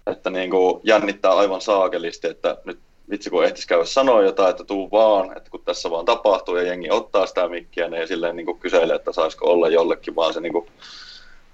että 0.07 0.29
niin 0.29 0.49
kuin 0.49 0.81
jännittää 0.83 1.31
aivan 1.31 1.61
saakelisti, 1.61 2.27
että 2.27 2.57
nyt 2.65 2.79
vitsi 3.09 3.29
kun 3.29 3.45
ehtis 3.45 3.65
käydä 3.65 3.85
sanoa 3.85 4.23
jotain, 4.23 4.49
että 4.49 4.63
tuu 4.63 4.91
vaan, 4.91 5.37
että 5.37 5.49
kun 5.49 5.63
tässä 5.65 5.89
vaan 5.89 6.05
tapahtuu 6.05 6.55
ja 6.55 6.63
jengi 6.63 6.91
ottaa 6.91 7.25
sitä 7.25 7.49
mikkiä, 7.49 7.87
niin 7.87 8.07
silleen 8.07 8.35
niin 8.35 8.45
kuin 8.45 8.59
kyselee, 8.59 8.95
että 8.95 9.11
saisiko 9.11 9.51
olla 9.51 9.69
jollekin, 9.69 10.15
vaan 10.15 10.33
se, 10.33 10.41
niin 10.41 10.53
kuin, 10.53 10.67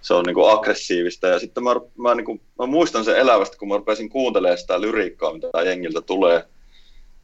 se 0.01 0.13
on 0.13 0.25
niin 0.25 0.33
kuin 0.33 0.51
aggressiivista. 0.51 1.27
Ja 1.27 1.39
sitten 1.39 1.63
mä, 1.63 1.75
mä, 1.97 2.15
niin 2.15 2.25
kuin, 2.25 2.41
mä 2.59 2.65
muistan 2.65 3.05
sen 3.05 3.17
elävästi, 3.17 3.57
kun 3.57 3.67
mä 3.67 3.77
rupesin 3.77 4.09
kuuntelemaan 4.09 4.57
sitä 4.57 4.81
lyriikkaa, 4.81 5.33
mitä 5.33 5.61
jengiltä 5.65 6.01
tulee, 6.01 6.43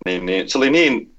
niin, 0.06 0.26
niin 0.26 0.50
se 0.50 0.58
oli 0.58 0.70
niin 0.70 1.16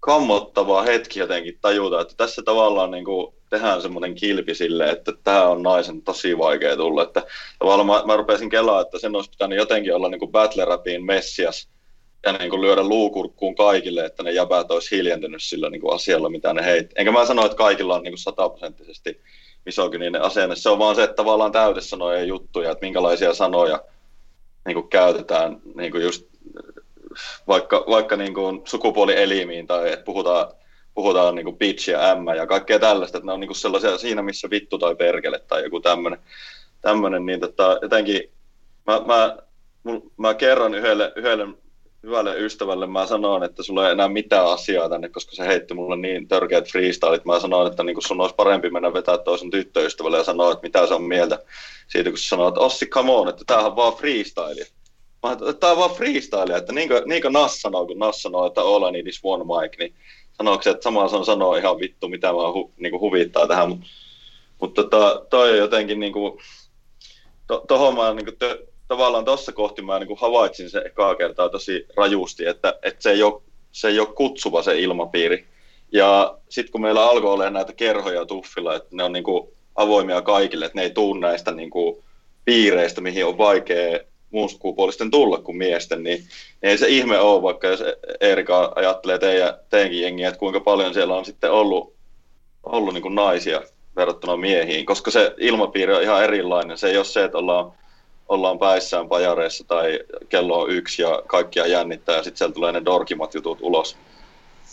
kammottava 0.00 0.82
hetki 0.82 1.20
jotenkin 1.20 1.58
tajuta, 1.60 2.00
että 2.00 2.14
tässä 2.16 2.42
tavallaan 2.42 2.90
niin 2.90 3.04
kuin 3.04 3.34
tehdään 3.50 3.82
semmoinen 3.82 4.14
kilpi 4.14 4.54
sille, 4.54 4.90
että 4.90 5.12
tämä 5.24 5.48
on 5.48 5.62
naisen 5.62 6.02
tosi 6.02 6.38
vaikea 6.38 6.76
tulla. 6.76 7.02
Että 7.02 7.22
tavallaan 7.58 7.86
mä, 7.86 8.02
mä 8.06 8.16
rupesin 8.16 8.50
kelaa, 8.50 8.80
että 8.80 8.98
sen 8.98 9.16
olisi 9.16 9.30
pitänyt 9.30 9.58
jotenkin 9.58 9.94
olla 9.94 10.08
niin 10.08 10.18
kuin 10.18 10.32
battle 10.32 10.64
rapin 10.64 11.04
messias 11.04 11.68
ja 12.26 12.32
niin 12.32 12.50
kuin 12.50 12.62
lyödä 12.62 12.82
luukurkkuun 12.82 13.54
kaikille, 13.54 14.04
että 14.04 14.22
ne 14.22 14.30
jäbät 14.30 14.70
olisi 14.70 14.96
hiljentynyt 14.96 15.42
sillä 15.42 15.70
niin 15.70 15.80
kuin 15.80 15.94
asialla, 15.94 16.28
mitä 16.28 16.54
ne 16.54 16.64
heit. 16.64 16.90
Enkä 16.96 17.12
mä 17.12 17.26
sano, 17.26 17.44
että 17.44 17.56
kaikilla 17.56 17.94
on 17.94 18.02
niin 18.02 18.12
kuin 18.12 18.18
sataprosenttisesti 18.18 19.20
misogyninen 19.66 20.22
asenne. 20.22 20.56
Se 20.56 20.70
on 20.70 20.78
vaan 20.78 20.96
se, 20.96 21.02
että 21.02 21.16
tavallaan 21.16 21.52
täyte 21.52 21.80
sanoja 21.80 22.24
juttuja, 22.24 22.70
että 22.70 22.86
minkälaisia 22.86 23.34
sanoja 23.34 23.80
niin 24.66 24.74
kuin 24.74 24.88
käytetään 24.88 25.60
niin 25.74 25.92
kuin 25.92 26.02
just 26.02 26.26
vaikka, 27.46 27.84
vaikka 27.88 28.16
niin 28.16 28.34
kuin 28.34 28.62
sukupuolielimiin 28.64 29.66
tai 29.66 29.92
että 29.92 30.04
puhutaan, 30.04 30.52
puhutaan 30.94 31.34
niin 31.34 31.44
kuin 31.44 31.58
bitch 31.58 31.88
ja 31.88 32.10
ämmä 32.10 32.34
ja 32.34 32.46
kaikkea 32.46 32.78
tällaista, 32.78 33.18
että 33.18 33.26
ne 33.26 33.32
on 33.32 33.40
niin 33.40 33.48
kuin 33.48 33.56
sellaisia 33.56 33.98
siinä, 33.98 34.22
missä 34.22 34.50
vittu 34.50 34.78
tai 34.78 34.94
perkele 34.94 35.38
tai 35.38 35.62
joku 35.62 35.80
tämmöinen, 35.80 36.20
tämmöinen 36.80 37.26
niin 37.26 37.40
tota, 37.40 37.78
jotenkin 37.82 38.30
mä, 38.86 39.00
mä, 39.06 39.36
mä 40.16 40.34
kerron 40.34 40.74
yhdelle, 40.74 41.12
yhdelle 41.16 41.46
hyvälle 42.06 42.36
ystävälle, 42.36 42.86
mä 42.86 43.06
sanoin, 43.06 43.42
että 43.42 43.62
sulla 43.62 43.86
ei 43.86 43.92
enää 43.92 44.08
mitään 44.08 44.46
asiaa 44.46 44.88
tänne, 44.88 45.08
koska 45.08 45.36
se 45.36 45.46
heitti 45.46 45.74
mulle 45.74 45.96
niin 45.96 46.28
törkeät 46.28 46.70
freestylit. 46.72 47.24
Mä 47.24 47.40
sanoin, 47.40 47.70
että 47.70 47.82
niin 47.82 48.02
sun 48.06 48.20
olisi 48.20 48.34
parempi 48.34 48.70
mennä 48.70 48.92
vetää 48.92 49.18
toisen 49.18 49.50
tyttöystävälle 49.50 50.16
ja 50.16 50.24
sanoa, 50.24 50.52
että 50.52 50.62
mitä 50.62 50.86
se 50.86 50.94
on 50.94 51.02
mieltä 51.02 51.38
siitä, 51.88 52.10
kun 52.10 52.18
sä 52.18 52.28
sanoit, 52.28 52.48
että 52.48 52.60
Ossi, 52.60 52.86
come 52.86 53.12
on, 53.12 53.28
että 53.28 53.44
tämähän 53.46 53.70
on 53.70 53.76
vaan 53.76 53.92
freestyle. 53.92 54.66
Mä 55.22 55.36
tämä 55.60 55.72
on 55.72 55.78
vaan 55.78 55.94
freestyle, 55.94 56.56
että 56.56 56.72
niin 56.72 56.88
kuin, 56.88 57.02
niin 57.06 57.22
kuin 57.22 57.32
Nas 57.32 57.60
sanoo, 57.60 57.86
kun 57.86 57.98
Nas 57.98 58.22
sanoo, 58.22 58.46
että 58.46 58.60
all 58.60 58.88
I 58.88 58.92
need 58.92 59.06
is 59.06 59.20
one 59.22 59.44
mic, 59.44 59.78
niin 59.78 59.94
sanooko 60.36 60.62
se, 60.62 60.70
että 60.70 60.82
sama 60.82 61.02
on 61.02 61.24
sanoa 61.24 61.58
ihan 61.58 61.78
vittu, 61.78 62.08
mitä 62.08 62.26
mä 62.26 62.52
hu, 62.52 62.72
niin 62.76 62.90
kuin 62.90 63.00
huvittaa 63.00 63.46
tähän. 63.46 63.68
Mutta 63.68 63.86
mut 64.60 64.74
tota, 64.74 65.26
toi 65.30 65.50
on 65.50 65.58
jotenkin 65.58 66.00
niin 66.00 66.12
kuin, 66.12 66.38
to, 67.46 67.64
tohon 67.68 67.94
mä 67.94 68.14
niin 68.14 68.24
kuin, 68.24 68.38
tö, 68.38 68.66
tavallaan 68.88 69.24
tuossa 69.24 69.52
kohti 69.52 69.82
mä 69.82 69.98
niin 69.98 70.06
kuin 70.06 70.20
havaitsin 70.20 70.70
se 70.70 70.78
ekaa 70.78 71.14
kertaa 71.14 71.48
tosi 71.48 71.86
rajusti, 71.96 72.46
että, 72.46 72.78
että 72.82 73.02
se, 73.02 73.10
ei 73.10 73.22
ole, 73.22 73.42
se 73.72 73.88
ei 73.88 74.00
ole 74.00 74.08
kutsuva 74.14 74.62
se 74.62 74.80
ilmapiiri. 74.80 75.46
Ja 75.92 76.38
sitten 76.48 76.72
kun 76.72 76.80
meillä 76.80 77.10
alkoi 77.10 77.32
olla 77.32 77.50
näitä 77.50 77.72
kerhoja 77.72 78.26
tuffilla, 78.26 78.74
että 78.74 78.88
ne 78.92 79.02
on 79.02 79.12
niin 79.12 79.24
kuin 79.24 79.48
avoimia 79.76 80.22
kaikille, 80.22 80.64
että 80.64 80.78
ne 80.78 80.82
ei 80.82 80.90
tuu 80.90 81.14
näistä 81.14 81.52
niin 81.52 81.70
kuin 81.70 82.04
piireistä, 82.44 83.00
mihin 83.00 83.26
on 83.26 83.38
vaikea 83.38 84.00
muun 84.30 84.48
sukupuolisten 84.48 85.10
tulla 85.10 85.38
kuin 85.38 85.56
miesten, 85.56 86.02
niin, 86.02 86.18
niin 86.18 86.28
ei 86.62 86.78
se 86.78 86.88
ihme 86.88 87.18
ole, 87.18 87.42
vaikka 87.42 87.68
jos 87.68 87.82
Erika 88.20 88.72
ajattelee 88.76 89.18
teidän, 89.18 89.54
teidänkin 89.70 90.02
jengiä, 90.02 90.28
että 90.28 90.38
kuinka 90.38 90.60
paljon 90.60 90.94
siellä 90.94 91.16
on 91.16 91.24
sitten 91.24 91.52
ollut, 91.52 91.94
ollut 92.62 92.94
niin 92.94 93.02
kuin 93.02 93.14
naisia 93.14 93.62
verrattuna 93.96 94.36
miehiin, 94.36 94.86
koska 94.86 95.10
se 95.10 95.34
ilmapiiri 95.38 95.94
on 95.94 96.02
ihan 96.02 96.24
erilainen. 96.24 96.78
Se 96.78 96.88
ei 96.88 96.96
ole 96.96 97.04
se, 97.04 97.24
että 97.24 97.38
ollaan, 97.38 97.72
ollaan 98.28 98.58
päissään 98.58 99.08
pajareissa 99.08 99.64
tai 99.64 100.00
kello 100.28 100.60
on 100.60 100.70
yksi 100.70 101.02
ja 101.02 101.22
kaikkia 101.26 101.66
jännittää 101.66 102.16
ja 102.16 102.22
sitten 102.22 102.38
sieltä 102.38 102.54
tulee 102.54 102.72
ne 102.72 102.84
dorkimat 102.84 103.34
jutut 103.34 103.58
ulos, 103.60 103.96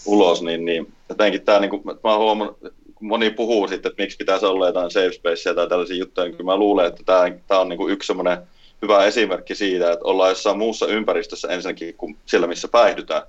ulos 0.05 0.41
niin, 0.41 0.65
niin 0.65 0.93
jotenkin 1.09 1.41
tämä, 1.41 1.59
niin 1.59 1.69
kuin, 1.69 1.83
mä 1.85 2.11
oon 2.11 2.19
huomannut, 2.19 2.59
kun 2.95 3.07
moni 3.07 3.29
puhuu 3.29 3.67
sitten, 3.67 3.89
että 3.89 4.03
miksi 4.03 4.17
pitäisi 4.17 4.45
olla 4.45 4.67
jotain 4.67 4.91
safe 4.91 5.11
spacea 5.11 5.53
tai 5.53 5.69
tällaisia 5.69 5.97
juttuja, 5.97 6.27
niin 6.27 6.45
mä 6.45 6.57
luulen, 6.57 6.85
että 6.85 7.03
tämä, 7.05 7.31
tämä 7.47 7.61
on 7.61 7.69
niin 7.69 7.77
kuin 7.77 7.93
yksi 7.93 8.07
semmoinen 8.07 8.37
hyvä 8.81 9.05
esimerkki 9.05 9.55
siitä, 9.55 9.91
että 9.91 10.05
ollaan 10.05 10.29
jossain 10.29 10.57
muussa 10.57 10.87
ympäristössä 10.87 11.47
ensinnäkin 11.47 11.93
kuin 11.95 12.17
siellä, 12.25 12.47
missä 12.47 12.67
päihdytään. 12.67 13.21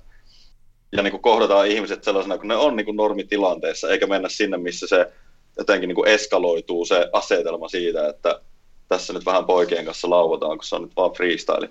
Ja 0.91 1.03
niin 1.03 1.11
kuin 1.11 1.21
kohdataan 1.21 1.67
ihmiset 1.67 2.03
sellaisena, 2.03 2.37
kun 2.37 2.47
ne 2.47 2.55
on 2.55 2.75
niin 2.75 2.85
kuin 2.85 2.97
normitilanteessa, 2.97 3.89
eikä 3.89 4.07
mennä 4.07 4.29
sinne, 4.29 4.57
missä 4.57 4.87
se 4.87 5.11
jotenkin 5.57 5.87
niin 5.87 5.95
kuin 5.95 6.07
eskaloituu 6.07 6.85
se 6.85 7.09
asetelma 7.13 7.67
siitä, 7.67 8.07
että 8.07 8.39
tässä 8.87 9.13
nyt 9.13 9.25
vähän 9.25 9.45
poikien 9.45 9.85
kanssa 9.85 10.09
lauvataan, 10.09 10.57
kun 10.57 10.63
se 10.63 10.75
on 10.75 10.81
nyt 10.81 10.95
vaan 10.95 11.11
freestyle. 11.11 11.69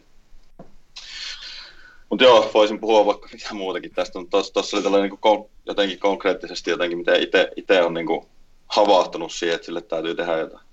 Mutta 2.10 2.24
joo, 2.24 2.50
voisin 2.54 2.80
puhua 2.80 3.06
vaikka 3.06 3.28
mitä 3.32 3.54
muutakin 3.54 3.94
tästä, 3.94 4.18
mutta 4.18 4.42
tuossa 4.52 4.76
oli 4.76 4.82
tällainen 4.82 5.10
niin 5.10 5.20
kuin 5.20 5.50
jotenkin 5.66 5.98
konkreettisesti 5.98 6.70
jotenkin, 6.70 6.98
miten 6.98 7.22
itse 7.56 7.82
on 7.82 7.94
niin 7.94 8.06
kuin 8.06 8.26
havahtunut 8.66 9.32
siihen, 9.32 9.54
että 9.54 9.64
sille 9.64 9.80
täytyy 9.80 10.14
tehdä 10.14 10.38
jotain. 10.38 10.64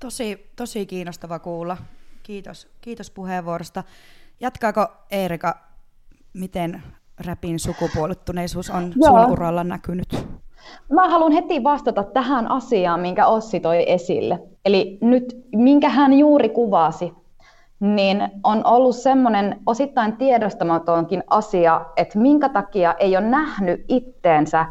Tosi, 0.00 0.46
tosi 0.56 0.86
kiinnostava 0.86 1.38
kuulla. 1.38 1.76
Kiitos, 2.22 2.68
kiitos 2.80 3.10
puheenvuorosta. 3.10 3.84
Jatkaako 4.40 4.86
Eerika, 5.10 5.58
miten 6.32 6.82
räpin 7.18 7.58
sukupuolittuneisuus 7.58 8.70
on 8.70 8.92
Joo. 8.96 9.22
sun 9.22 9.32
uralla 9.32 9.64
näkynyt? 9.64 10.08
Mä 10.92 11.08
haluan 11.08 11.32
heti 11.32 11.64
vastata 11.64 12.02
tähän 12.02 12.50
asiaan, 12.50 13.00
minkä 13.00 13.26
Ossi 13.26 13.60
toi 13.60 13.92
esille. 13.92 14.38
Eli 14.64 14.98
nyt, 15.00 15.46
minkä 15.52 15.88
hän 15.88 16.12
juuri 16.12 16.48
kuvasi, 16.48 17.12
niin 17.80 18.28
on 18.44 18.66
ollut 18.66 18.96
semmoinen 18.96 19.60
osittain 19.66 20.16
tiedostamatonkin 20.16 21.24
asia, 21.30 21.86
että 21.96 22.18
minkä 22.18 22.48
takia 22.48 22.94
ei 22.98 23.16
ole 23.16 23.26
nähnyt 23.26 23.84
itteensä 23.88 24.66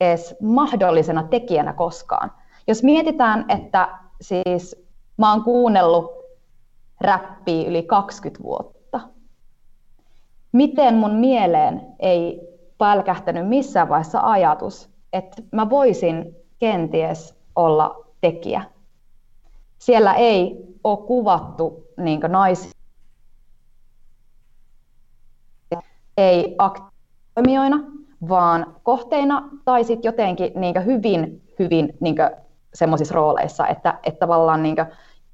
edes 0.00 0.36
mahdollisena 0.42 1.22
tekijänä 1.22 1.72
koskaan. 1.72 2.32
Jos 2.66 2.82
mietitään, 2.82 3.44
että 3.48 3.88
siis 4.20 4.88
mä 5.16 5.32
oon 5.32 5.44
kuunnellut 5.44 6.12
räppiä 7.00 7.68
yli 7.68 7.82
20 7.82 8.42
vuotta. 8.42 9.00
Miten 10.52 10.94
mun 10.94 11.14
mieleen 11.14 11.86
ei 11.98 12.40
pälkähtänyt 12.78 13.48
missään 13.48 13.88
vaiheessa 13.88 14.20
ajatus, 14.20 14.90
että 15.12 15.42
mä 15.52 15.70
voisin 15.70 16.36
kenties 16.58 17.34
olla 17.56 18.04
tekijä. 18.20 18.62
Siellä 19.78 20.14
ei 20.14 20.56
ole 20.84 21.06
kuvattu 21.06 21.84
niin 21.96 22.20
naisia, 22.28 22.70
ei 26.16 26.54
aktiivitoimijoina, 26.58 27.80
vaan 28.28 28.76
kohteina 28.82 29.48
tai 29.64 29.84
sitten 29.84 30.08
jotenkin 30.08 30.52
niin 30.54 30.86
hyvin, 30.86 31.42
hyvin 31.58 31.96
niin 32.00 32.16
semmoisissa 32.74 33.14
rooleissa, 33.14 33.66
että, 33.66 33.98
että 34.02 34.18
tavallaan 34.18 34.62
niin 34.62 34.76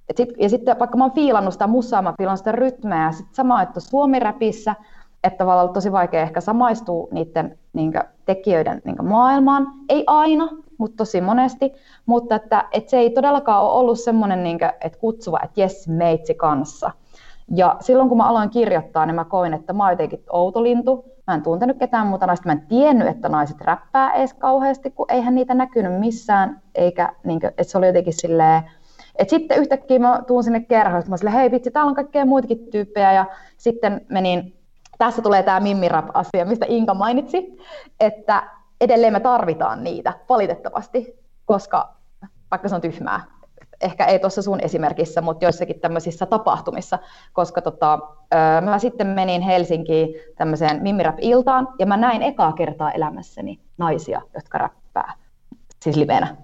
et 0.08 0.16
sit, 0.16 0.28
ja 0.38 0.48
sitten 0.48 0.78
vaikka 0.78 0.98
mä 0.98 1.04
oon 1.04 1.14
fiilannut 1.14 1.52
sitä 1.52 1.66
musaa, 1.66 2.02
mä 2.02 2.14
fiilannut 2.18 2.38
sitä 2.38 2.52
rytmeä, 2.52 3.04
ja 3.04 3.12
sitten 3.12 3.34
sama, 3.34 3.62
että 3.62 3.80
suomiräpissä, 3.80 4.74
että 5.24 5.38
tavallaan 5.38 5.72
tosi 5.72 5.92
vaikea 5.92 6.22
ehkä 6.22 6.40
samaistua 6.40 7.08
niiden 7.10 7.58
niin 7.72 7.92
tekijöiden 8.24 8.82
niin 8.84 9.04
maailmaan. 9.04 9.66
Ei 9.88 10.04
aina, 10.06 10.48
mutta 10.78 10.96
tosi 10.96 11.20
monesti. 11.20 11.72
Mutta 12.06 12.34
että, 12.34 12.64
että 12.72 12.90
se 12.90 12.96
ei 12.96 13.10
todellakaan 13.10 13.62
ole 13.62 13.72
ollut 13.72 14.00
semmoinen 14.00 14.42
niin 14.42 14.58
että 14.80 14.98
kutsuva, 14.98 15.40
että 15.42 15.60
jes, 15.60 15.88
meitsi 15.88 16.34
kanssa. 16.34 16.90
Ja 17.54 17.76
silloin 17.80 18.08
kun 18.08 18.18
mä 18.18 18.28
aloin 18.28 18.50
kirjoittaa, 18.50 19.06
niin 19.06 19.14
mä 19.14 19.24
koin, 19.24 19.54
että 19.54 19.72
mä 19.72 19.82
oon 19.82 19.92
jotenkin 19.92 20.24
outolintu. 20.32 21.04
Mä 21.26 21.34
en 21.34 21.42
tuntenut 21.42 21.76
ketään 21.78 22.06
muuta 22.06 22.26
naista. 22.26 22.46
Mä 22.46 22.52
en 22.52 22.66
tiennyt, 22.66 23.08
että 23.08 23.28
naiset 23.28 23.60
räppää 23.60 24.12
edes 24.12 24.34
kauheasti, 24.34 24.90
kun 24.90 25.06
eihän 25.08 25.34
niitä 25.34 25.54
näkynyt 25.54 26.00
missään. 26.00 26.62
Eikä, 26.74 27.12
niin 27.24 27.40
kuin, 27.40 27.48
että 27.48 27.64
se 27.64 27.78
oli 27.78 27.86
jotenkin 27.86 28.12
silleen, 28.12 28.62
et 29.16 29.28
sitten 29.28 29.58
yhtäkkiä 29.58 29.98
mä 29.98 30.22
tuun 30.26 30.44
sinne 30.44 30.60
kerhoon, 30.60 30.98
että 30.98 31.10
mä 31.10 31.16
sille, 31.16 31.32
hei 31.32 31.50
vitsi, 31.50 31.70
täällä 31.70 31.88
on 31.88 31.94
kaikkea 31.94 32.24
muitakin 32.24 32.58
tyyppejä, 32.70 33.12
ja 33.12 33.26
sitten 33.56 34.06
menin, 34.08 34.56
tässä 34.98 35.22
tulee 35.22 35.42
tämä 35.42 35.60
Mimmirap-asia, 35.60 36.44
mistä 36.44 36.66
Inka 36.68 36.94
mainitsi, 36.94 37.58
että 38.00 38.42
edelleen 38.80 39.12
me 39.12 39.20
tarvitaan 39.20 39.84
niitä, 39.84 40.12
valitettavasti, 40.28 41.18
koska 41.44 41.94
vaikka 42.50 42.68
se 42.68 42.74
on 42.74 42.80
tyhmää, 42.80 43.20
ehkä 43.80 44.04
ei 44.04 44.18
tuossa 44.18 44.42
sun 44.42 44.60
esimerkissä, 44.60 45.20
mutta 45.20 45.44
joissakin 45.44 45.80
tämmöisissä 45.80 46.26
tapahtumissa, 46.26 46.98
koska 47.32 47.62
tota, 47.62 47.98
mä 48.64 48.78
sitten 48.78 49.06
menin 49.06 49.42
Helsinkiin 49.42 50.14
tämmöiseen 50.36 50.82
Mimmirap-iltaan, 50.82 51.68
ja 51.78 51.86
mä 51.86 51.96
näin 51.96 52.22
ekaa 52.22 52.52
kertaa 52.52 52.92
elämässäni 52.92 53.60
naisia, 53.78 54.20
jotka 54.34 54.58
räppää, 54.58 55.12
siis 55.82 55.96
livenä. 55.96 56.36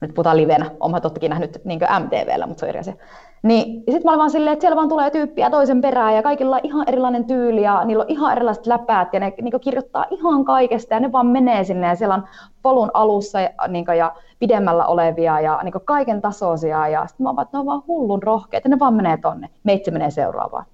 Nyt 0.00 0.14
puhutaan 0.14 0.36
livenä, 0.36 0.70
olen 0.80 1.02
tottakin 1.02 1.30
nähnyt 1.30 1.64
niin 1.64 1.80
MTVllä, 2.04 2.46
mutta 2.46 2.60
se 2.60 2.66
on 2.66 2.70
eri 2.70 2.78
asia. 2.78 2.94
Niin, 3.42 3.74
sitten 3.74 4.02
mä 4.04 4.10
olin 4.10 4.18
vaan 4.18 4.30
silleen, 4.30 4.52
että 4.52 4.60
siellä 4.60 4.76
vaan 4.76 4.88
tulee 4.88 5.10
tyyppiä 5.10 5.50
toisen 5.50 5.80
perään 5.80 6.14
ja 6.14 6.22
kaikilla 6.22 6.56
on 6.56 6.62
ihan 6.62 6.84
erilainen 6.88 7.24
tyyli 7.24 7.62
ja 7.62 7.84
niillä 7.84 8.02
on 8.02 8.10
ihan 8.10 8.32
erilaiset 8.32 8.66
läpäät 8.66 9.14
ja 9.14 9.20
ne 9.20 9.32
niin 9.42 9.60
kirjoittaa 9.60 10.06
ihan 10.10 10.44
kaikesta 10.44 10.94
ja 10.94 11.00
ne 11.00 11.12
vaan 11.12 11.26
menee 11.26 11.64
sinne 11.64 11.86
ja 11.86 11.94
siellä 11.94 12.14
on 12.14 12.24
polun 12.62 12.90
alussa 12.94 13.40
ja, 13.40 13.50
niin 13.68 13.84
ja 13.98 14.14
pidemmällä 14.38 14.86
olevia 14.86 15.40
ja 15.40 15.60
niin 15.62 15.74
kaiken 15.84 16.20
tasoisia 16.20 16.88
ja 16.88 17.06
sitten 17.06 17.24
mä 17.24 17.36
vaan, 17.36 17.42
että 17.42 17.56
ne 17.56 17.60
on 17.60 17.66
vaan 17.66 17.82
hullun 17.86 18.22
rohkeita, 18.22 18.68
ne 18.68 18.78
vaan 18.78 18.94
menee 18.94 19.16
tonne, 19.16 19.48
meitsi 19.64 19.90
menee 19.90 20.10
seuraavaan. 20.10 20.64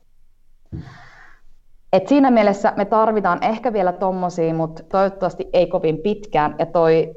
Et 1.93 2.09
siinä 2.09 2.31
mielessä 2.31 2.73
me 2.77 2.85
tarvitaan 2.85 3.39
ehkä 3.43 3.73
vielä 3.73 3.93
tommosia, 3.93 4.55
mutta 4.55 4.83
toivottavasti 4.83 5.49
ei 5.53 5.67
kovin 5.67 5.99
pitkään. 5.99 6.55
Ja 6.59 6.67
toi 6.67 7.15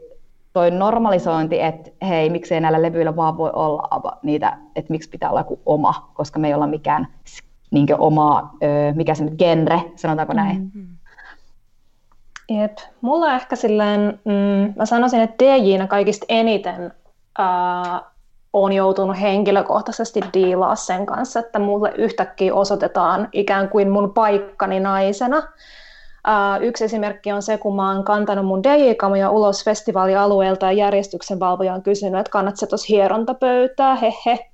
toi 0.57 0.71
normalisointi, 0.71 1.61
että 1.61 1.91
hei, 2.07 2.29
miksei 2.29 2.61
näillä 2.61 2.81
levyillä 2.81 3.15
vaan 3.15 3.37
voi 3.37 3.49
olla 3.53 4.17
niitä, 4.23 4.57
että 4.75 4.91
miksi 4.91 5.09
pitää 5.09 5.29
olla 5.29 5.39
joku 5.39 5.59
oma, 5.65 6.11
koska 6.13 6.39
me 6.39 6.47
ei 6.47 6.53
olla 6.53 6.67
mikään 6.67 7.07
niin 7.71 7.87
oma, 7.97 8.53
mikä 8.95 9.15
se 9.15 9.23
nyt, 9.23 9.37
genre, 9.37 9.81
sanotaanko 9.95 10.33
näin. 10.33 10.57
Mm-hmm. 10.57 10.87
Jep. 12.49 12.77
Mulla 13.01 13.35
ehkä 13.35 13.55
silleen, 13.55 14.19
mm, 14.25 14.73
mä 14.75 14.85
sanoisin, 14.85 15.19
että 15.19 15.45
DJnä 15.45 15.87
kaikista 15.87 16.25
eniten 16.29 16.93
ää, 17.37 18.01
on 18.53 18.73
joutunut 18.73 19.21
henkilökohtaisesti 19.21 20.21
diilaa 20.33 20.75
sen 20.75 21.05
kanssa, 21.05 21.39
että 21.39 21.59
mulle 21.59 21.93
yhtäkkiä 21.97 22.53
osoitetaan 22.53 23.29
ikään 23.31 23.69
kuin 23.69 23.89
mun 23.89 24.13
paikkani 24.13 24.79
naisena– 24.79 25.43
Uh, 26.27 26.63
yksi 26.63 26.83
esimerkki 26.85 27.31
on 27.31 27.41
se, 27.41 27.57
kun 27.57 27.75
mä 27.75 27.93
oon 27.93 28.03
kantanut 28.03 28.45
mun 28.45 28.63
DJ-kamoja 28.63 29.29
ulos 29.29 29.63
festivaalialueelta 29.63 30.65
ja 30.65 30.71
järjestyksenvalvoja 30.71 31.73
on 31.73 31.83
kysynyt, 31.83 32.19
että 32.19 32.31
kannatko 32.31 32.65
tuossa 32.65 32.87
hierontapöytää, 32.89 33.95
hehe. 33.95 34.51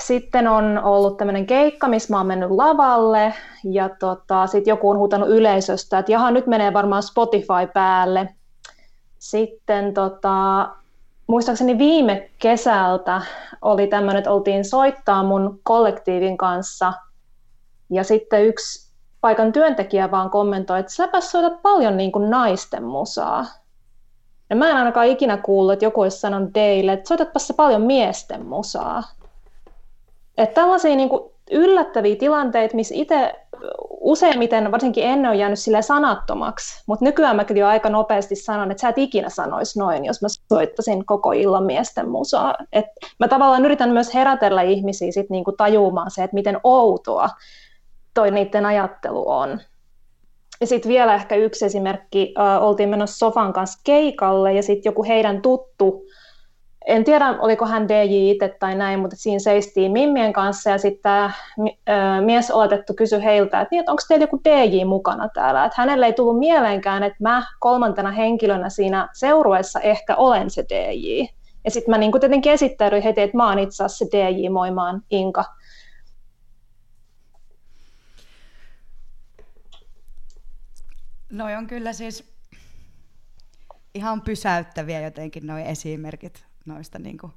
Sitten 0.00 0.48
on 0.48 0.78
ollut 0.78 1.16
tämmöinen 1.16 1.46
keikka, 1.46 1.88
missä 1.88 2.12
mä 2.12 2.16
oon 2.16 2.26
mennyt 2.26 2.50
lavalle 2.50 3.34
ja 3.64 3.88
tota, 3.88 4.46
sitten 4.46 4.70
joku 4.70 4.90
on 4.90 4.98
huutanut 4.98 5.28
yleisöstä, 5.28 5.98
että 5.98 6.12
jaha, 6.12 6.30
nyt 6.30 6.46
menee 6.46 6.72
varmaan 6.72 7.02
Spotify 7.02 7.66
päälle. 7.74 8.28
Sitten 9.18 9.94
tota, 9.94 10.68
muistaakseni 11.26 11.78
viime 11.78 12.30
kesältä 12.38 13.22
oli 13.62 13.86
tämmöinen, 13.86 14.18
että 14.18 14.32
oltiin 14.32 14.64
soittaa 14.64 15.22
mun 15.22 15.60
kollektiivin 15.62 16.36
kanssa 16.36 16.92
ja 17.90 18.04
sitten 18.04 18.44
yksi 18.44 18.91
paikan 19.22 19.52
työntekijä 19.52 20.10
vaan 20.10 20.30
kommentoi, 20.30 20.80
että 20.80 20.92
säpä 20.92 21.20
soitat 21.20 21.62
paljon 21.62 21.96
niin 21.96 22.12
kuin 22.12 22.30
naisten 22.30 22.84
musaa. 22.84 23.46
Ja 24.50 24.56
mä 24.56 24.70
en 24.70 24.76
ainakaan 24.76 25.06
ikinä 25.06 25.36
kuullut, 25.36 25.72
että 25.72 25.84
joku 25.84 26.00
olisi 26.00 26.20
sanonut 26.20 26.54
Deille, 26.54 26.92
että 26.92 27.08
soitatpa 27.08 27.38
se 27.38 27.54
paljon 27.54 27.82
miesten 27.82 28.46
musaa. 28.46 29.02
Että 30.38 30.54
tällaisia 30.54 30.96
niin 30.96 31.08
kuin 31.08 31.22
yllättäviä 31.50 32.16
tilanteita, 32.16 32.76
missä 32.76 32.94
itse 32.94 33.34
useimmiten, 34.00 34.72
varsinkin 34.72 35.04
ennen 35.04 35.30
on 35.30 35.38
jäänyt 35.38 35.58
sille 35.58 35.82
sanattomaksi, 35.82 36.82
mutta 36.86 37.04
nykyään 37.04 37.36
mä 37.36 37.44
kyllä 37.44 37.68
aika 37.68 37.90
nopeasti 37.90 38.36
sanon, 38.36 38.70
että 38.70 38.80
sä 38.80 38.88
et 38.88 38.98
ikinä 38.98 39.28
sanoisi 39.28 39.78
noin, 39.78 40.04
jos 40.04 40.22
mä 40.22 40.28
soittaisin 40.52 41.06
koko 41.06 41.32
illan 41.32 41.64
miesten 41.64 42.08
musaa. 42.08 42.54
Et 42.72 42.86
mä 43.18 43.28
tavallaan 43.28 43.64
yritän 43.64 43.90
myös 43.90 44.14
herätellä 44.14 44.62
ihmisiä 44.62 45.12
sit 45.12 45.30
niinku 45.30 45.52
tajumaan 45.52 46.10
se, 46.10 46.24
että 46.24 46.34
miten 46.34 46.60
outoa 46.64 47.28
toi 48.14 48.30
niiden 48.30 48.66
ajattelu 48.66 49.28
on. 49.30 49.60
Ja 50.60 50.66
sitten 50.66 50.88
vielä 50.88 51.14
ehkä 51.14 51.34
yksi 51.34 51.64
esimerkki, 51.64 52.34
uh, 52.38 52.64
oltiin 52.64 52.88
menossa 52.88 53.18
Sofan 53.18 53.52
kanssa 53.52 53.80
keikalle 53.84 54.52
ja 54.52 54.62
sitten 54.62 54.90
joku 54.90 55.04
heidän 55.04 55.42
tuttu, 55.42 56.04
en 56.86 57.04
tiedä 57.04 57.38
oliko 57.40 57.66
hän 57.66 57.88
DJ 57.88 58.30
itse 58.30 58.56
tai 58.60 58.74
näin, 58.74 59.00
mutta 59.00 59.16
siinä 59.16 59.38
seistiin 59.38 59.92
Mimmien 59.92 60.32
kanssa 60.32 60.70
ja 60.70 60.78
sitten 60.78 61.02
tämä 61.02 61.32
uh, 61.58 61.70
mies 62.24 62.50
oletettu 62.50 62.94
kysyi 62.94 63.24
heiltä, 63.24 63.60
että, 63.60 63.68
niin, 63.70 63.80
että 63.80 63.92
onko 63.92 64.02
teillä 64.08 64.24
joku 64.24 64.40
DJ 64.44 64.84
mukana 64.84 65.28
täällä. 65.34 65.64
Että 65.64 65.80
hänelle 65.82 66.06
ei 66.06 66.12
tullut 66.12 66.38
mieleenkään, 66.38 67.02
että 67.02 67.18
mä 67.20 67.42
kolmantena 67.60 68.10
henkilönä 68.10 68.68
siinä 68.68 69.08
seurueessa 69.12 69.80
ehkä 69.80 70.16
olen 70.16 70.50
se 70.50 70.64
DJ. 70.68 71.26
Ja 71.64 71.70
sitten 71.70 71.92
mä 71.92 71.98
niin 71.98 72.20
tietenkin 72.20 72.52
esittäydyin 72.52 73.02
heti, 73.02 73.20
että 73.20 73.36
mä 73.36 73.48
oon 73.48 73.58
itse 73.58 73.84
asiassa 73.84 74.04
se 74.04 74.18
DJ, 74.18 74.48
moi 74.48 74.70
mä 74.70 74.86
oon 74.86 75.00
Inka. 75.10 75.44
No 81.32 81.44
on 81.58 81.66
kyllä 81.66 81.92
siis 81.92 82.32
ihan 83.94 84.20
pysäyttäviä 84.20 85.00
jotenkin 85.00 85.46
nuo 85.46 85.58
esimerkit 85.58 86.46
noista 86.66 86.98
niin 86.98 87.18
kuin 87.18 87.32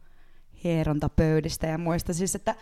hierontapöydistä 0.64 1.68
ja 1.68 1.78
muista. 1.78 2.14
Siis, 2.14 2.36
että 2.36 2.56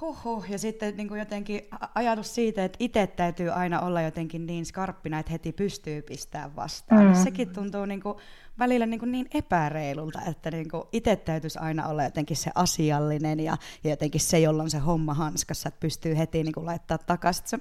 Huhhuh. 0.00 0.50
Ja 0.50 0.58
sitten 0.58 0.96
niin 0.96 1.08
kuin 1.08 1.18
jotenkin 1.18 1.60
ajatus 1.94 2.34
siitä, 2.34 2.64
että 2.64 2.76
itse 2.80 3.06
täytyy 3.06 3.50
aina 3.50 3.80
olla 3.80 4.02
jotenkin 4.02 4.46
niin 4.46 4.66
skarppina, 4.66 5.18
että 5.18 5.32
heti 5.32 5.52
pystyy 5.52 6.02
pistämään 6.02 6.56
vastaan. 6.56 7.06
Mm. 7.06 7.14
Sekin 7.14 7.52
tuntuu 7.52 7.84
niin 7.84 8.00
kuin 8.00 8.18
välillä 8.58 8.86
niin, 8.86 9.00
kuin 9.00 9.12
niin 9.12 9.28
epäreilulta, 9.34 10.20
että 10.30 10.50
niin 10.50 10.70
kuin 10.70 10.82
itse 10.92 11.16
täytyisi 11.16 11.58
aina 11.58 11.88
olla 11.88 12.04
jotenkin 12.04 12.36
se 12.36 12.50
asiallinen 12.54 13.40
ja, 13.40 13.56
ja 13.84 13.90
jotenkin 13.90 14.20
se, 14.20 14.38
jolla 14.38 14.62
on 14.62 14.70
se 14.70 14.78
homma 14.78 15.14
hanskassa, 15.14 15.68
että 15.68 15.80
pystyy 15.80 16.18
heti 16.18 16.42
niin 16.42 16.54
kuin 16.54 16.66
laittaa 16.66 16.98
takaisin. 16.98 17.48
Se, 17.48 17.58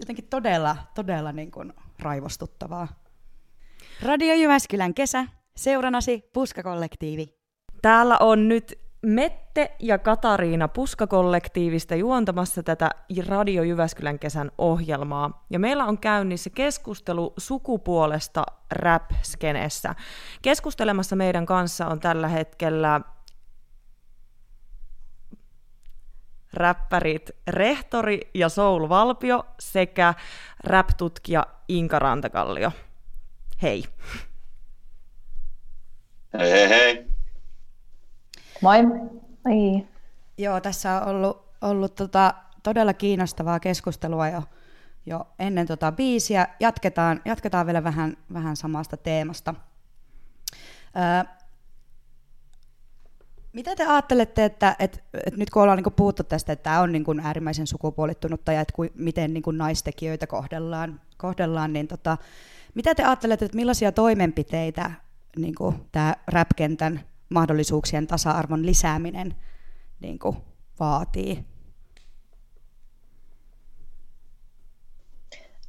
jotenkin 0.00 0.28
todella, 0.30 0.76
todella 0.94 1.32
niin 1.32 1.50
kuin 1.50 1.72
raivostuttavaa. 1.98 2.88
Radio 4.02 4.34
Jyväskylän 4.34 4.94
kesä, 4.94 5.26
seuranasi 5.56 6.30
Puskakollektiivi. 6.32 7.26
Täällä 7.82 8.16
on 8.20 8.48
nyt 8.48 8.78
Mette 9.02 9.76
ja 9.78 9.98
Katariina 9.98 10.68
Puskakollektiivista 10.68 11.94
juontamassa 11.94 12.62
tätä 12.62 12.90
Radio 13.26 13.62
Jyväskylän 13.62 14.18
kesän 14.18 14.50
ohjelmaa. 14.58 15.46
Ja 15.50 15.58
meillä 15.58 15.84
on 15.84 15.98
käynnissä 15.98 16.50
keskustelu 16.50 17.34
sukupuolesta 17.36 18.44
rap-skeneessä. 18.70 19.94
Keskustelemassa 20.42 21.16
meidän 21.16 21.46
kanssa 21.46 21.86
on 21.86 22.00
tällä 22.00 22.28
hetkellä 22.28 23.00
räppärit 26.52 27.30
Rehtori 27.48 28.30
ja 28.34 28.48
Soul 28.48 28.88
Valpio 28.88 29.46
sekä 29.58 30.14
rap-tutkija 30.64 31.46
Inka 31.68 31.98
Rantakallio. 31.98 32.72
Hei. 33.62 33.84
Hei 36.38 36.50
hei 36.50 36.68
hei. 36.68 37.06
Moi. 38.62 38.82
Moi. 39.44 39.86
Joo, 40.38 40.60
tässä 40.60 41.00
on 41.02 41.08
ollut, 41.08 41.48
ollut 41.62 41.94
tota, 41.94 42.34
todella 42.62 42.94
kiinnostavaa 42.94 43.60
keskustelua 43.60 44.28
jo, 44.28 44.42
jo 45.06 45.26
ennen 45.38 45.66
tota 45.66 45.92
biisiä. 45.92 46.48
Jatketaan, 46.60 47.22
jatketaan 47.24 47.66
vielä 47.66 47.84
vähän, 47.84 48.16
vähän 48.32 48.56
samasta 48.56 48.96
teemasta. 48.96 49.54
Öö, 50.96 51.37
mitä 53.52 53.76
te 53.76 53.86
ajattelette, 53.86 54.44
että, 54.44 54.76
että, 54.78 54.98
että 55.26 55.38
nyt 55.38 55.50
kun 55.50 55.62
ollaan 55.62 55.78
niin 55.78 55.92
puhuttu 55.92 56.24
tästä, 56.24 56.52
että 56.52 56.62
tämä 56.62 56.80
on 56.80 56.92
niin 56.92 57.20
äärimmäisen 57.22 57.66
sukupuolittunutta 57.66 58.52
ja 58.52 58.60
että 58.60 58.74
kuin, 58.74 58.90
miten 58.94 59.34
niin 59.34 59.42
naistekijöitä 59.52 60.26
kohdellaan, 60.26 61.00
kohdellaan 61.16 61.72
niin 61.72 61.88
tota, 61.88 62.16
mitä 62.74 62.94
te 62.94 63.02
ajattelette, 63.02 63.44
että 63.44 63.56
millaisia 63.56 63.92
toimenpiteitä 63.92 64.90
niin 65.36 65.54
tämä 65.92 66.16
rap-kentän 66.26 67.00
mahdollisuuksien 67.28 68.06
tasa-arvon 68.06 68.66
lisääminen 68.66 69.34
niin 70.00 70.18
vaatii? 70.80 71.44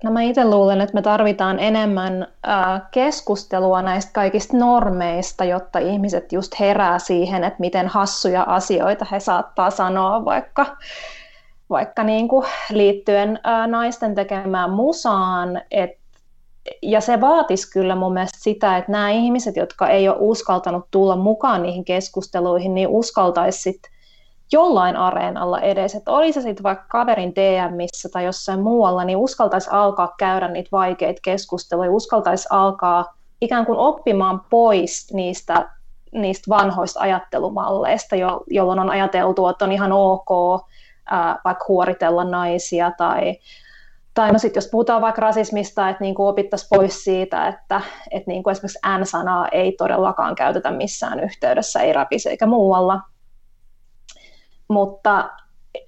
No 0.03 0.11
mä 0.11 0.21
itse 0.21 0.45
luulen, 0.45 0.81
että 0.81 0.93
me 0.93 1.01
tarvitaan 1.01 1.59
enemmän 1.59 2.27
äh, 2.47 2.81
keskustelua 2.91 3.81
näistä 3.81 4.11
kaikista 4.13 4.57
normeista, 4.57 5.43
jotta 5.43 5.79
ihmiset 5.79 6.33
just 6.33 6.59
herää 6.59 6.99
siihen, 6.99 7.43
että 7.43 7.59
miten 7.59 7.87
hassuja 7.87 8.43
asioita 8.43 9.05
he 9.11 9.19
saattaa 9.19 9.69
sanoa 9.69 10.25
vaikka, 10.25 10.65
vaikka 11.69 12.03
niin 12.03 12.27
kuin 12.27 12.45
liittyen 12.69 13.39
äh, 13.47 13.67
naisten 13.67 14.15
tekemään 14.15 14.69
musaan. 14.69 15.61
Et, 15.71 15.91
ja 16.81 17.01
se 17.01 17.21
vaatisi 17.21 17.71
kyllä 17.71 17.95
mun 17.95 18.13
mielestä 18.13 18.39
sitä, 18.41 18.77
että 18.77 18.91
nämä 18.91 19.09
ihmiset, 19.09 19.55
jotka 19.55 19.87
ei 19.89 20.09
ole 20.09 20.17
uskaltanut 20.19 20.87
tulla 20.91 21.15
mukaan 21.15 21.63
niihin 21.63 21.85
keskusteluihin, 21.85 22.73
niin 22.73 22.87
uskaltaisi 22.87 23.61
sitten 23.61 23.91
jollain 24.51 24.95
areenalla 24.95 25.59
edes, 25.59 25.95
että 25.95 26.11
oli 26.11 26.33
se 26.33 26.41
sitten 26.41 26.63
vaikka 26.63 26.85
kaverin 26.89 27.33
DMissä 27.35 28.09
tai 28.09 28.25
jossain 28.25 28.59
muualla, 28.59 29.03
niin 29.03 29.17
uskaltaisi 29.17 29.69
alkaa 29.71 30.13
käydä 30.19 30.47
niitä 30.47 30.69
vaikeita 30.71 31.19
keskusteluja, 31.23 31.91
uskaltaisi 31.91 32.47
alkaa 32.51 33.05
ikään 33.41 33.65
kuin 33.65 33.77
oppimaan 33.77 34.41
pois 34.49 35.13
niistä, 35.13 35.69
niistä 36.11 36.49
vanhoista 36.49 36.99
ajattelumalleista, 36.99 38.15
jo, 38.15 38.43
jolloin 38.47 38.79
on 38.79 38.89
ajateltu, 38.89 39.47
että 39.47 39.65
on 39.65 39.71
ihan 39.71 39.91
ok 39.91 40.29
ää, 41.05 41.39
vaikka 41.45 41.65
huoritella 41.67 42.23
naisia 42.23 42.91
tai 42.97 43.35
tai 44.13 44.31
no 44.31 44.39
sitten 44.39 44.61
jos 44.61 44.69
puhutaan 44.71 45.01
vaikka 45.01 45.21
rasismista, 45.21 45.89
että 45.89 46.03
niin 46.03 46.15
opittaisiin 46.17 46.69
pois 46.69 47.03
siitä, 47.03 47.47
että, 47.47 47.81
että 48.11 48.31
niin 48.31 48.43
kuin 48.43 48.51
esimerkiksi 48.51 48.79
N-sanaa 48.99 49.47
ei 49.47 49.71
todellakaan 49.71 50.35
käytetä 50.35 50.71
missään 50.71 51.19
yhteydessä, 51.19 51.79
ei 51.79 51.93
rapisi 51.93 52.29
eikä 52.29 52.45
muualla. 52.45 53.01
Mutta 54.69 55.29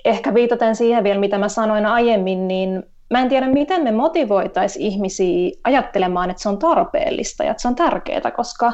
ehkä 0.06 0.34
viitaten 0.34 0.76
siihen 0.76 1.04
vielä, 1.04 1.20
mitä 1.20 1.38
mä 1.38 1.50
sanoin 1.50 1.86
aiemmin, 1.86 2.48
niin 2.48 2.84
mä 3.12 3.22
en 3.22 3.30
tiedä, 3.30 3.48
miten 3.48 3.84
me 3.84 3.92
motivoitaisiin 3.92 4.86
ihmisiä 4.86 5.52
ajattelemaan, 5.64 6.30
että 6.30 6.44
se 6.44 6.50
on 6.50 6.60
tarpeellista 6.60 7.44
ja 7.44 7.52
että 7.52 7.62
se 7.62 7.68
on 7.68 7.76
tärkeää, 7.76 8.32
koska, 8.36 8.72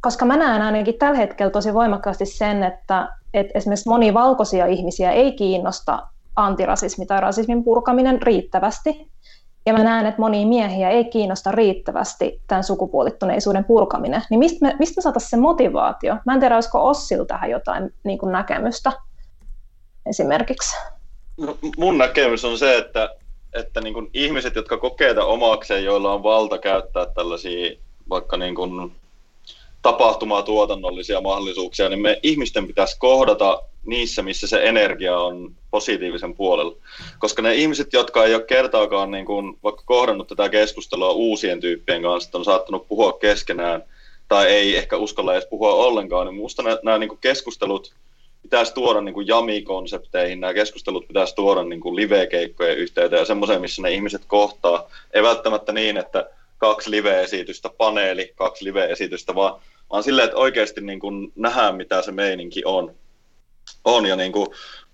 koska 0.00 0.24
mä 0.24 0.36
näen 0.36 0.62
ainakin 0.62 0.98
tällä 0.98 1.18
hetkellä 1.18 1.50
tosi 1.50 1.74
voimakkaasti 1.74 2.26
sen, 2.26 2.62
että, 2.62 3.08
että 3.34 3.52
esimerkiksi 3.54 3.88
moni 3.88 4.14
valkoisia 4.14 4.66
ihmisiä 4.66 5.12
ei 5.12 5.32
kiinnosta 5.32 6.06
antirasismi 6.36 7.06
tai 7.06 7.20
rasismin 7.20 7.64
purkaminen 7.64 8.22
riittävästi. 8.22 9.10
Ja 9.66 9.72
mä 9.72 9.84
näen, 9.84 10.06
että 10.06 10.20
monia 10.20 10.46
miehiä 10.46 10.90
ei 10.90 11.04
kiinnosta 11.04 11.52
riittävästi 11.52 12.42
tämän 12.46 12.64
sukupuolittuneisuuden 12.64 13.64
purkaminen. 13.64 14.22
Niin 14.30 14.38
mistä 14.38 14.66
me, 14.66 14.76
mistä 14.78 14.98
me 14.98 15.02
saataisiin 15.02 15.30
se 15.30 15.36
motivaatio? 15.36 16.16
Mä 16.26 16.34
en 16.34 16.40
tiedä, 16.40 16.54
olisiko 16.54 16.88
Ossil 16.88 17.24
tähän 17.24 17.50
jotain 17.50 17.94
niin 18.04 18.18
näkemystä 18.32 18.92
esimerkiksi. 20.08 20.76
No, 21.36 21.58
mun 21.76 21.98
näkemys 21.98 22.44
on 22.44 22.58
se, 22.58 22.76
että, 22.76 23.14
että 23.54 23.80
niin 23.80 23.94
kuin 23.94 24.10
ihmiset, 24.14 24.54
jotka 24.54 24.76
kokee 24.76 25.14
omakseen, 25.18 25.84
joilla 25.84 26.12
on 26.12 26.22
valta 26.22 26.58
käyttää 26.58 27.06
tällaisia 27.06 27.76
vaikka 28.10 28.36
niin 28.36 28.54
kuin 28.54 28.92
tapahtumaa 29.82 30.42
tuotannollisia 30.42 31.20
mahdollisuuksia, 31.20 31.88
niin 31.88 32.02
me 32.02 32.20
ihmisten 32.22 32.66
pitäisi 32.66 32.96
kohdata 32.98 33.62
niissä, 33.86 34.22
missä 34.22 34.46
se 34.46 34.68
energia 34.68 35.18
on 35.18 35.54
positiivisen 35.70 36.34
puolella. 36.34 36.76
Koska 37.18 37.42
ne 37.42 37.54
ihmiset, 37.54 37.92
jotka 37.92 38.24
ei 38.24 38.34
ole 38.34 38.44
kertaakaan 38.44 39.10
niin 39.10 39.26
kuin, 39.26 39.58
vaikka 39.62 39.82
kohdannut 39.86 40.28
tätä 40.28 40.48
keskustelua 40.48 41.10
uusien 41.10 41.60
tyyppien 41.60 42.02
kanssa, 42.02 42.38
on 42.38 42.44
saattanut 42.44 42.88
puhua 42.88 43.12
keskenään 43.12 43.84
tai 44.28 44.46
ei 44.46 44.76
ehkä 44.76 44.96
uskalla 44.96 45.32
edes 45.32 45.46
puhua 45.46 45.74
ollenkaan, 45.74 46.26
niin 46.26 46.34
minusta 46.34 46.62
nämä, 46.62 46.78
nämä 46.82 46.98
niin 46.98 47.08
kuin 47.08 47.20
keskustelut 47.20 47.94
pitäisi 48.42 48.74
tuoda 48.74 49.00
niin 49.00 49.14
kuin 49.14 49.26
jami-konsepteihin, 49.26 50.40
nämä 50.40 50.54
keskustelut 50.54 51.08
pitäisi 51.08 51.34
tuoda 51.34 51.62
niin 51.62 51.80
kuin 51.80 51.96
live-keikkojen 51.96 52.78
yhteyteen 52.78 53.20
ja 53.20 53.24
semmoiseen, 53.26 53.60
missä 53.60 53.82
ne 53.82 53.90
ihmiset 53.90 54.22
kohtaa. 54.26 54.90
Ei 55.14 55.22
välttämättä 55.22 55.72
niin, 55.72 55.96
että 55.96 56.30
kaksi 56.58 56.90
live-esitystä, 56.90 57.70
paneeli, 57.78 58.32
kaksi 58.36 58.64
live-esitystä, 58.64 59.34
vaan, 59.34 59.60
vaan 59.90 60.02
silleen, 60.02 60.24
että 60.24 60.38
oikeasti 60.38 60.80
niin 60.80 61.00
kuin 61.00 61.32
nähdään, 61.36 61.76
mitä 61.76 62.02
se 62.02 62.12
meininki 62.12 62.62
on. 62.64 62.94
on 63.84 64.06
ja 64.06 64.16
niin 64.16 64.32
kuin, 64.32 64.46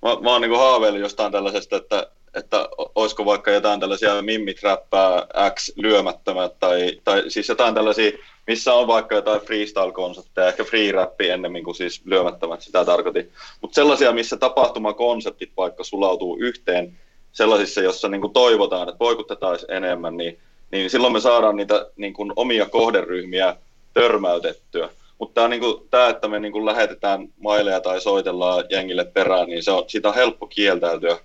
mä, 0.03 0.17
mä 0.21 0.31
oon 0.31 0.41
niin 0.41 0.51
kuin 0.51 0.61
haaveillut 0.61 1.01
jostain 1.01 1.33
tällaisesta, 1.33 1.77
että, 1.77 2.11
että 2.35 2.69
olisiko 2.95 3.25
vaikka 3.25 3.51
jotain 3.51 3.81
tällaisia 3.81 4.23
mimmit-räppää 4.23 5.27
X 5.55 5.73
lyömättömät 5.77 6.53
tai, 6.61 7.01
tai 7.05 7.23
siis 7.29 7.49
jotain 7.49 7.75
tällaisia, 7.75 8.11
missä 8.47 8.75
on 8.75 8.87
vaikka 8.87 9.15
jotain 9.15 9.41
freestyle-konsepteja, 9.41 10.49
ehkä 10.49 10.65
free-rappi 10.65 11.31
ennemmin 11.31 11.65
kuin 11.65 11.75
siis 11.75 12.03
lyömättömät, 12.05 12.63
sitä 12.63 12.85
tarkoitin. 12.85 13.31
Mutta 13.61 13.75
sellaisia, 13.75 14.13
missä 14.13 14.37
tapahtumakonseptit 14.37 15.51
vaikka 15.57 15.85
sulautuu 15.85 16.37
yhteen, 16.41 16.99
sellaisissa, 17.33 17.81
jossa 17.81 18.09
niin 18.09 18.21
kuin 18.21 18.33
toivotaan, 18.33 18.89
että 18.89 18.99
poikutetaan 18.99 19.59
enemmän, 19.69 20.17
niin 20.17 20.39
niin 20.75 20.91
silloin 20.91 21.13
me 21.13 21.21
saadaan 21.21 21.57
niitä 21.57 21.87
niin 21.97 22.13
kuin 22.13 22.33
omia 22.37 22.67
kohderyhmiä 22.67 23.57
törmäytettyä. 23.93 24.89
Mutta 25.19 25.35
tämä, 25.35 25.49
niin 25.49 25.61
kuin, 25.61 25.89
tämä, 25.91 26.09
että 26.09 26.29
me 26.29 26.39
niin 26.39 26.53
kuin 26.53 26.67
lähetetään 26.67 27.29
maileja 27.41 27.81
tai 27.81 28.01
soitellaan 28.01 28.65
jengille 28.71 29.05
perään, 29.05 29.49
niin 29.49 29.63
se 29.63 29.71
on, 29.71 29.85
siitä 29.87 30.09
on 30.09 30.15
helppo 30.15 30.47
kieltäytyä, 30.47 31.19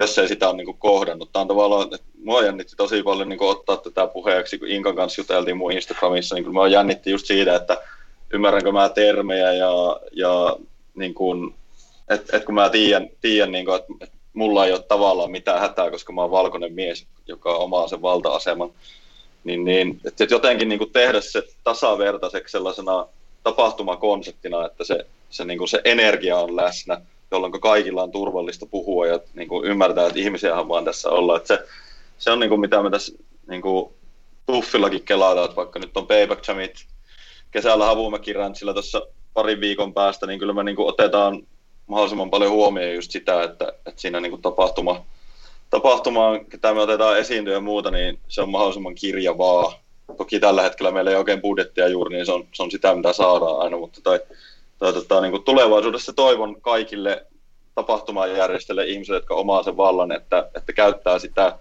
jos 0.00 0.18
ei 0.18 0.28
sitä 0.28 0.48
ole 0.48 0.56
niin 0.56 0.64
kuin 0.64 0.78
kohdannut. 0.78 1.32
Tämä 1.32 1.40
on 1.40 1.48
tavallaan, 1.48 1.82
että 1.82 1.98
mua 2.24 2.42
jännitti 2.42 2.76
tosi 2.76 3.02
paljon 3.02 3.28
niin 3.28 3.38
kuin 3.38 3.50
ottaa 3.50 3.76
tätä 3.76 4.06
puheeksi, 4.06 4.58
kun 4.58 4.68
Inkan 4.68 4.96
kanssa 4.96 5.20
juteltiin 5.20 5.56
mun 5.56 5.72
Instagramissa, 5.72 6.34
niin 6.34 6.44
kuin 6.44 6.54
mua 6.54 6.68
jännitti 6.68 7.10
just 7.10 7.26
siitä, 7.26 7.56
että 7.56 7.82
ymmärränkö 8.32 8.72
mä 8.72 8.88
termejä 8.88 9.52
ja, 9.52 10.00
ja 10.12 10.56
niin 10.94 11.14
kuin, 11.14 11.54
että 12.10 12.36
et 12.36 12.44
kun 12.44 12.54
mä 12.54 12.70
tiedän, 12.70 13.08
tiedän 13.20 13.52
niin 13.52 13.64
kuin, 13.64 13.76
että 13.76 14.16
mulla 14.32 14.66
ei 14.66 14.72
ole 14.72 14.82
tavallaan 14.82 15.30
mitään 15.30 15.60
hätää, 15.60 15.90
koska 15.90 16.12
mä 16.12 16.20
oon 16.20 16.30
valkoinen 16.30 16.72
mies, 16.72 17.06
joka 17.26 17.56
omaa 17.56 17.88
sen 17.88 18.02
valta-aseman, 18.02 18.70
niin, 19.44 19.64
niin 19.64 20.00
että 20.04 20.26
jotenkin 20.30 20.68
niin 20.68 20.78
kuin 20.78 20.92
tehdä 20.92 21.20
se 21.20 21.42
tasavertaiseksi 21.64 22.52
sellaisena 22.52 23.06
tapahtumakonseptina, 23.42 24.66
että 24.66 24.84
se, 24.84 25.06
se, 25.30 25.44
niin 25.44 25.58
kuin 25.58 25.68
se 25.68 25.80
energia 25.84 26.38
on 26.38 26.56
läsnä, 26.56 27.00
jolloin 27.30 27.60
kaikilla 27.60 28.02
on 28.02 28.10
turvallista 28.10 28.66
puhua 28.66 29.06
ja 29.06 29.20
niin 29.34 29.48
kuin 29.48 29.64
ymmärtää, 29.64 30.06
että 30.06 30.18
ihmisiähän 30.18 30.68
vaan 30.68 30.84
tässä 30.84 31.10
olla. 31.10 31.36
Että 31.36 31.56
se, 31.56 31.64
se 32.18 32.30
on 32.30 32.40
niin 32.40 32.50
kuin 32.50 32.60
mitä 32.60 32.82
me 32.82 32.90
tässä 32.90 33.12
niin 33.48 33.62
kuin 33.62 33.92
Tuffillakin 34.46 35.04
kelataan, 35.04 35.44
että 35.44 35.56
vaikka 35.56 35.78
nyt 35.78 35.96
on 35.96 36.06
Payback 36.06 36.48
Jamit 36.48 36.86
kesällä 37.50 37.84
Havumäki 37.84 38.32
Ranchilla 38.32 38.72
tuossa 38.72 39.02
parin 39.34 39.60
viikon 39.60 39.94
päästä, 39.94 40.26
niin 40.26 40.38
kyllä 40.38 40.52
me 40.52 40.64
niin 40.64 40.76
kuin 40.76 40.88
otetaan 40.88 41.46
mahdollisimman 41.86 42.30
paljon 42.30 42.52
huomioon 42.52 42.94
just 42.94 43.10
sitä, 43.10 43.42
että, 43.42 43.72
että 43.86 44.00
siinä 44.00 44.20
niin 44.20 44.30
kuin 44.30 44.42
tapahtuma, 44.42 45.04
tapahtumaan, 45.70 46.46
ketä 46.46 46.74
me 46.74 46.80
otetaan 46.80 47.18
esiintyä 47.18 47.54
ja 47.54 47.60
muuta, 47.60 47.90
niin 47.90 48.18
se 48.28 48.42
on 48.42 48.48
mahdollisimman 48.48 48.94
kirjavaa. 48.94 49.80
Toki 50.16 50.40
tällä 50.40 50.62
hetkellä 50.62 50.90
meillä 50.90 51.10
ei 51.10 51.16
oikein 51.16 51.42
budjettia 51.42 51.88
juuri, 51.88 52.16
niin 52.16 52.26
se 52.26 52.32
on, 52.32 52.48
se 52.52 52.62
on 52.62 52.70
sitä, 52.70 52.94
mitä 52.94 53.12
saadaan 53.12 53.60
aina, 53.60 53.76
mutta 53.76 54.00
tai, 54.02 54.20
tota, 54.78 55.20
niin 55.20 55.30
kuin 55.30 55.44
tulevaisuudessa 55.44 56.12
toivon 56.12 56.60
kaikille 56.60 57.26
tapahtumajärjestäjille 57.74 58.86
ihmisille, 58.86 59.16
jotka 59.16 59.34
omaa 59.34 59.62
sen 59.62 59.76
vallan, 59.76 60.12
että, 60.12 60.48
että 60.54 60.72
käyttää 60.72 61.18
sitä 61.18 61.58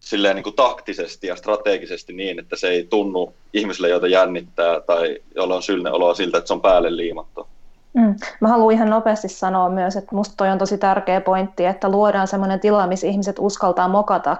silleen 0.00 0.36
niin 0.36 0.44
kuin 0.44 0.56
taktisesti 0.56 1.26
ja 1.26 1.36
strategisesti 1.36 2.12
niin, 2.12 2.38
että 2.38 2.56
se 2.56 2.68
ei 2.68 2.86
tunnu 2.90 3.34
ihmisille, 3.52 3.88
joita 3.88 4.06
jännittää 4.06 4.80
tai 4.80 5.18
jolla 5.34 5.54
on 5.54 5.62
sylne 5.62 5.90
oloa 5.90 6.14
siltä, 6.14 6.38
että 6.38 6.48
se 6.48 6.54
on 6.54 6.60
päälle 6.60 6.96
liimattu. 6.96 7.46
Mm. 7.94 8.14
Mä 8.40 8.48
haluan 8.48 8.74
ihan 8.74 8.90
nopeasti 8.90 9.28
sanoa 9.28 9.68
myös, 9.68 9.96
että 9.96 10.14
musta 10.14 10.34
toi 10.36 10.50
on 10.50 10.58
tosi 10.58 10.78
tärkeä 10.78 11.20
pointti, 11.20 11.64
että 11.64 11.88
luodaan 11.88 12.28
semmoinen 12.28 12.60
tila, 12.60 12.86
missä 12.86 13.06
ihmiset 13.06 13.36
uskaltaa 13.38 13.88
mokata. 13.88 14.36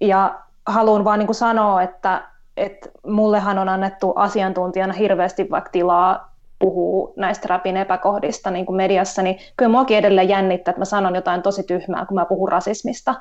Ja 0.00 0.38
haluan 0.66 1.04
vaan 1.04 1.18
niin 1.18 1.26
kuin 1.26 1.36
sanoa, 1.36 1.82
että, 1.82 2.22
että 2.56 2.88
mullehan 3.06 3.58
on 3.58 3.68
annettu 3.68 4.12
asiantuntijana 4.16 4.92
hirveästi 4.92 5.50
vaikka 5.50 5.70
tilaa 5.70 6.27
puhuu 6.58 7.12
näistä 7.16 7.48
rapin 7.48 7.76
epäkohdista 7.76 8.50
niin 8.50 8.66
kuin 8.66 8.76
mediassa, 8.76 9.22
niin 9.22 9.38
kyllä 9.56 9.70
muakin 9.70 9.98
edelleen 9.98 10.28
jännittää, 10.28 10.70
että 10.70 10.80
mä 10.80 10.84
sanon 10.84 11.14
jotain 11.14 11.42
tosi 11.42 11.62
tyhmää, 11.62 12.06
kun 12.06 12.14
mä 12.14 12.24
puhun 12.24 12.48
rasismista, 12.48 13.14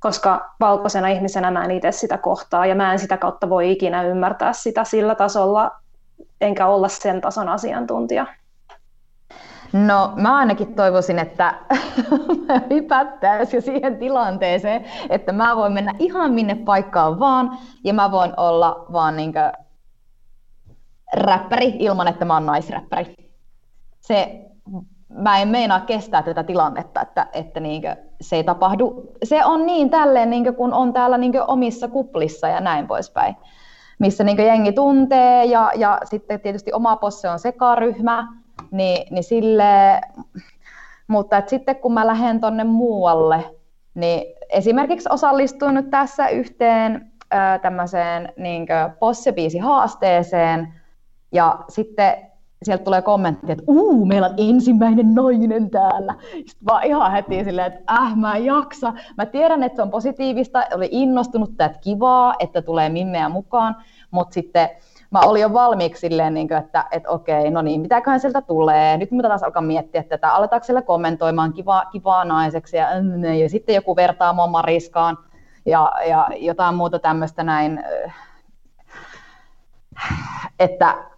koska 0.00 0.54
valkoisena 0.60 1.08
ihmisenä 1.08 1.50
mä 1.50 1.64
en 1.64 1.70
itse 1.70 1.92
sitä 1.92 2.18
kohtaa, 2.18 2.66
ja 2.66 2.74
mä 2.74 2.92
en 2.92 2.98
sitä 2.98 3.16
kautta 3.16 3.48
voi 3.48 3.72
ikinä 3.72 4.02
ymmärtää 4.02 4.52
sitä 4.52 4.84
sillä 4.84 5.14
tasolla, 5.14 5.70
enkä 6.40 6.66
olla 6.66 6.88
sen 6.88 7.20
tason 7.20 7.48
asiantuntija. 7.48 8.26
No 9.72 10.12
mä 10.16 10.36
ainakin 10.36 10.74
toivoisin, 10.74 11.18
että 11.18 11.54
mä 12.48 12.60
hypättäisiin 12.70 13.58
jo 13.58 13.62
siihen 13.62 13.98
tilanteeseen, 13.98 14.84
että 15.10 15.32
mä 15.32 15.56
voin 15.56 15.72
mennä 15.72 15.92
ihan 15.98 16.32
minne 16.32 16.54
paikkaan 16.54 17.18
vaan, 17.18 17.58
ja 17.84 17.94
mä 17.94 18.10
voin 18.10 18.32
olla 18.36 18.86
vaan 18.92 19.16
niinkö 19.16 19.52
räppäri 21.12 21.76
ilman, 21.78 22.08
että 22.08 22.24
mä 22.24 22.34
oon 22.34 22.46
naisräppäri. 22.46 23.14
Se, 24.00 24.46
mä 25.08 25.38
en 25.38 25.48
meinaa 25.48 25.80
kestää 25.80 26.22
tätä 26.22 26.42
tilannetta, 26.42 27.00
että, 27.00 27.26
että 27.32 27.60
niinkö, 27.60 27.96
se 28.20 28.36
ei 28.36 28.44
tapahdu. 28.44 29.12
Se 29.24 29.44
on 29.44 29.66
niin 29.66 29.90
tälleen, 29.90 30.30
niinkö, 30.30 30.52
kun 30.52 30.72
on 30.72 30.92
täällä 30.92 31.18
niinkö 31.18 31.44
omissa 31.44 31.88
kuplissa 31.88 32.48
ja 32.48 32.60
näin 32.60 32.86
poispäin, 32.86 33.36
missä 33.98 34.24
niinkö 34.24 34.42
jengi 34.42 34.72
tuntee, 34.72 35.44
ja, 35.44 35.70
ja 35.74 35.98
sitten 36.04 36.40
tietysti 36.40 36.72
oma 36.72 36.96
posse 36.96 37.28
on 37.28 37.38
sekaryhmä, 37.38 38.28
niin, 38.70 39.14
niin 39.14 39.24
sille, 39.24 40.00
mutta 41.08 41.36
et 41.36 41.48
sitten 41.48 41.76
kun 41.76 41.92
mä 41.92 42.06
lähden 42.06 42.40
tonne 42.40 42.64
muualle, 42.64 43.44
niin 43.94 44.34
esimerkiksi 44.48 45.08
osallistuin 45.12 45.74
nyt 45.74 45.90
tässä 45.90 46.28
yhteen 46.28 47.12
tämmöiseen 47.62 48.32
niin 48.36 48.66
possebiisi 48.98 49.58
haasteeseen 49.58 50.81
ja 51.32 51.58
sitten 51.68 52.16
sieltä 52.62 52.84
tulee 52.84 53.02
kommentti, 53.02 53.52
että 53.52 53.64
uu, 53.66 54.04
meillä 54.04 54.26
on 54.26 54.34
ensimmäinen 54.36 55.14
nainen 55.14 55.70
täällä. 55.70 56.14
Sitten 56.32 56.66
vaan 56.66 56.84
ihan 56.84 57.12
heti 57.12 57.44
silleen, 57.44 57.72
että 57.72 57.92
äh, 57.92 58.16
mä 58.16 58.36
en 58.36 58.44
jaksa. 58.44 58.92
Mä 59.16 59.26
tiedän, 59.26 59.62
että 59.62 59.76
se 59.76 59.82
on 59.82 59.90
positiivista, 59.90 60.66
oli 60.74 60.88
innostunut, 60.90 61.50
että 61.50 61.78
kivaa, 61.80 62.34
että 62.38 62.62
tulee 62.62 62.88
mimmeä 62.88 63.28
mukaan, 63.28 63.76
mutta 64.10 64.34
sitten 64.34 64.68
mä 65.10 65.20
olin 65.20 65.42
jo 65.42 65.52
valmiiksi 65.52 66.00
silleen, 66.00 66.34
niin 66.34 66.48
kuin, 66.48 66.58
että, 66.58 66.84
että 66.90 67.10
okei, 67.10 67.50
no 67.50 67.62
niin, 67.62 67.80
mitäköhän 67.80 68.20
sieltä 68.20 68.42
tulee. 68.42 68.96
Nyt 68.96 69.10
mitä 69.10 69.28
taas 69.28 69.42
alkaa 69.42 69.62
miettiä, 69.62 70.02
tätä 70.02 70.32
aletaanko 70.32 70.64
siellä 70.64 70.82
kommentoimaan 70.82 71.52
kivaa, 71.52 71.84
kivaa 71.84 72.24
naiseksi 72.24 72.76
ja, 72.76 72.88
ja 73.40 73.48
sitten 73.48 73.74
joku 73.74 73.96
vertaa 73.96 74.32
mua 74.32 74.46
Mariskaan 74.46 75.18
ja, 75.66 75.92
ja 76.08 76.28
jotain 76.36 76.74
muuta 76.74 76.98
tämmöistä 76.98 77.42
näin. 77.42 77.84
Että 80.58 81.11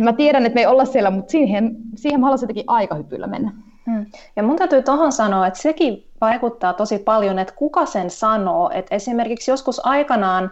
mä 0.00 0.12
tiedän, 0.12 0.46
että 0.46 0.54
me 0.54 0.60
ei 0.60 0.66
olla 0.66 0.84
siellä, 0.84 1.10
mutta 1.10 1.30
siihen, 1.30 1.76
siihen 1.96 2.20
mä 2.20 2.26
haluaisin 2.26 2.44
jotenkin 2.44 2.64
aikahypyllä 2.66 3.26
mennä. 3.26 3.52
Hmm. 3.90 4.06
Ja 4.36 4.42
mun 4.42 4.56
täytyy 4.56 4.82
tuohon 4.82 5.12
sanoa, 5.12 5.46
että 5.46 5.60
sekin 5.62 6.06
vaikuttaa 6.20 6.72
tosi 6.72 6.98
paljon, 6.98 7.38
että 7.38 7.54
kuka 7.56 7.86
sen 7.86 8.10
sanoo. 8.10 8.70
Että 8.74 8.94
esimerkiksi 8.94 9.50
joskus 9.50 9.86
aikanaan, 9.86 10.50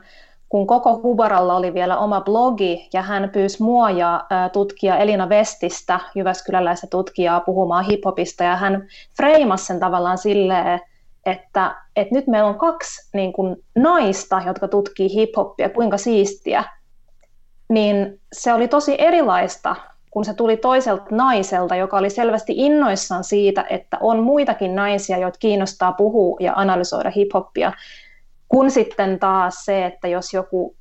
kun 0.49 0.67
koko 0.67 1.01
Hubaralla 1.03 1.57
oli 1.57 1.75
vielä 1.75 1.99
oma 1.99 2.21
blogi, 2.21 2.89
ja 2.93 3.03
hän 3.03 3.31
pyysi 3.31 3.63
mua 3.63 3.91
ja 3.91 4.25
tutkija 4.53 4.97
Elina 4.97 5.29
Vestistä, 5.29 6.01
Jyväskyläläistä 6.15 6.87
tutkijaa, 6.91 7.41
puhumaan 7.41 7.85
hiphopista, 7.85 8.45
ja 8.45 8.57
hän 8.57 8.87
freimasi 9.17 9.65
sen 9.65 9.81
tavallaan 9.81 10.19
silleen, 10.19 10.81
että, 11.27 11.77
että 11.97 12.15
nyt 12.15 12.27
meillä 12.27 12.49
on 12.49 12.59
kaksi 12.59 13.11
niin 13.15 13.33
kuin, 13.33 13.57
naista, 13.75 14.43
jotka 14.47 14.69
tutkii 14.69 15.15
hiphoppia, 15.15 15.69
kuinka 15.69 15.99
siistiä, 15.99 16.65
niin 17.69 18.21
se 18.33 18.53
oli 18.53 18.69
tosi 18.69 18.95
erilaista, 18.99 19.77
kun 20.11 20.25
se 20.25 20.35
tuli 20.35 20.57
toiselta 20.57 21.05
naiselta, 21.11 21.77
joka 21.77 21.97
oli 21.97 22.11
selvästi 22.11 22.53
innoissaan 22.57 23.25
siitä, 23.25 23.67
että 23.71 23.99
on 24.01 24.23
muitakin 24.23 24.75
naisia, 24.75 25.19
joita 25.19 25.39
kiinnostaa 25.39 25.93
puhua 25.93 26.37
ja 26.41 26.53
analysoida 26.57 27.11
hiphoppia, 27.11 27.73
kun 28.49 28.71
sitten 28.71 29.19
taas 29.19 29.65
se, 29.65 29.87
että 29.87 30.09
jos 30.09 30.35
joku 30.35 30.77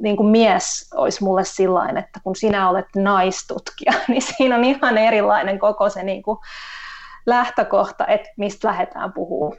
niin 0.00 0.16
kuin 0.16 0.28
mies 0.28 0.90
olisi 0.94 1.24
mulle 1.24 1.44
sillain, 1.44 1.96
että 1.96 2.20
kun 2.24 2.36
sinä 2.36 2.70
olet 2.70 2.86
naistutkija, 2.96 3.92
niin 4.08 4.22
siinä 4.22 4.56
on 4.56 4.64
ihan 4.64 4.98
erilainen 4.98 5.58
koko 5.58 5.90
se 5.90 6.02
niin 6.02 6.22
kuin 6.22 6.38
lähtökohta, 7.26 8.06
että 8.06 8.28
mistä 8.36 8.68
lähdetään 8.68 9.12
puhumaan. 9.12 9.58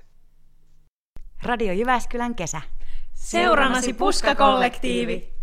Radio 1.43 1.73
Jyväskylän 1.73 2.35
kesä. 2.35 2.61
Seurannasi 3.13 3.93
Puska-kollektiivi. 3.93 5.38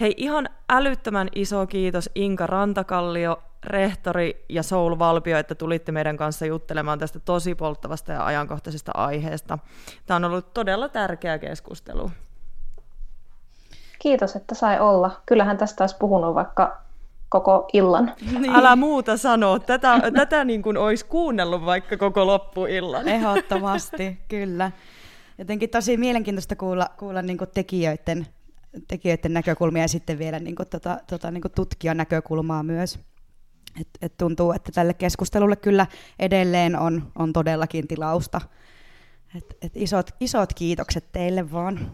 Hei, 0.00 0.14
ihan 0.16 0.48
älyttömän 0.70 1.28
iso 1.34 1.66
kiitos 1.66 2.10
Inka 2.14 2.46
Rantakallio, 2.46 3.42
rehtori 3.64 4.44
ja 4.48 4.62
Soul 4.62 4.98
Valpio, 4.98 5.38
että 5.38 5.54
tulitte 5.54 5.92
meidän 5.92 6.16
kanssa 6.16 6.46
juttelemaan 6.46 6.98
tästä 6.98 7.20
tosi 7.20 7.54
polttavasta 7.54 8.12
ja 8.12 8.26
ajankohtaisesta 8.26 8.92
aiheesta. 8.94 9.58
Tämä 10.06 10.16
on 10.16 10.24
ollut 10.24 10.54
todella 10.54 10.88
tärkeä 10.88 11.38
keskustelu. 11.38 12.10
Kiitos, 13.98 14.36
että 14.36 14.54
sai 14.54 14.80
olla. 14.80 15.20
Kyllähän 15.26 15.58
tästä 15.58 15.84
olisi 15.84 15.96
puhunut 15.98 16.34
vaikka 16.34 16.80
koko 17.28 17.68
illan. 17.72 18.14
Niin. 18.38 18.54
Älä 18.54 18.76
muuta 18.76 19.16
sanoa. 19.16 19.58
Tätä, 19.58 20.00
tätä 20.14 20.44
niin 20.44 20.62
kuin 20.62 20.76
olisi 20.76 21.04
kuunnellut 21.04 21.64
vaikka 21.64 21.96
koko 21.96 22.26
loppuillan. 22.26 23.08
Ehdottomasti, 23.08 24.18
kyllä. 24.28 24.70
Jotenkin 25.38 25.70
tosi 25.70 25.96
mielenkiintoista 25.96 26.56
kuulla, 26.56 26.86
kuulla 26.98 27.22
niin 27.22 27.38
kuin 27.38 27.50
tekijöiden, 27.54 28.26
tekijöiden 28.88 29.32
näkökulmia 29.32 29.82
ja 29.82 29.88
sitten 29.88 30.18
vielä 30.18 30.38
niin 30.38 30.56
kuin, 30.56 30.68
tota, 30.68 30.98
tota, 31.10 31.30
niin 31.30 31.42
kuin 31.42 31.52
tutkijan 31.52 31.96
näkökulmaa 31.96 32.62
myös. 32.62 32.98
Et, 33.80 33.88
et 34.02 34.16
tuntuu, 34.16 34.52
että 34.52 34.72
tälle 34.72 34.94
keskustelulle 34.94 35.56
kyllä 35.56 35.86
edelleen 36.18 36.78
on, 36.78 37.12
on 37.18 37.32
todellakin 37.32 37.88
tilausta. 37.88 38.40
Et, 39.36 39.56
et 39.62 39.72
isot, 39.74 40.10
isot 40.20 40.54
kiitokset 40.54 41.12
teille 41.12 41.52
vaan. 41.52 41.90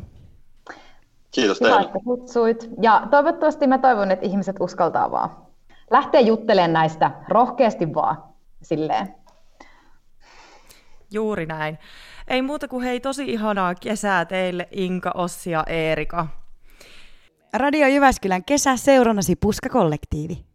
Kiitos 1.30 1.58
teille. 1.58 1.80
Hyvä, 1.80 2.00
kutsuit. 2.04 2.70
Ja 2.82 3.06
toivottavasti 3.10 3.66
mä 3.66 3.78
toivon, 3.78 4.10
että 4.10 4.26
ihmiset 4.26 4.56
uskaltaa 4.60 5.10
vaan 5.10 5.30
lähteä 5.90 6.20
juttelemaan 6.20 6.72
näistä 6.72 7.10
rohkeasti 7.28 7.94
vaan 7.94 8.24
silleen. 8.62 9.14
Juuri 11.10 11.46
näin. 11.46 11.78
Ei 12.28 12.42
muuta 12.42 12.68
kuin 12.68 12.84
hei 12.84 13.00
tosi 13.00 13.24
ihanaa 13.24 13.74
kesää 13.74 14.24
teille 14.24 14.68
Inka, 14.70 15.10
Ossi 15.14 15.50
ja 15.50 15.64
Eerika. 15.66 16.26
Radio 17.52 17.86
Jyväskylän 17.86 18.44
kesä 18.44 18.76
seurannasi 18.76 19.36
Puska-kollektiivi. 19.36 20.49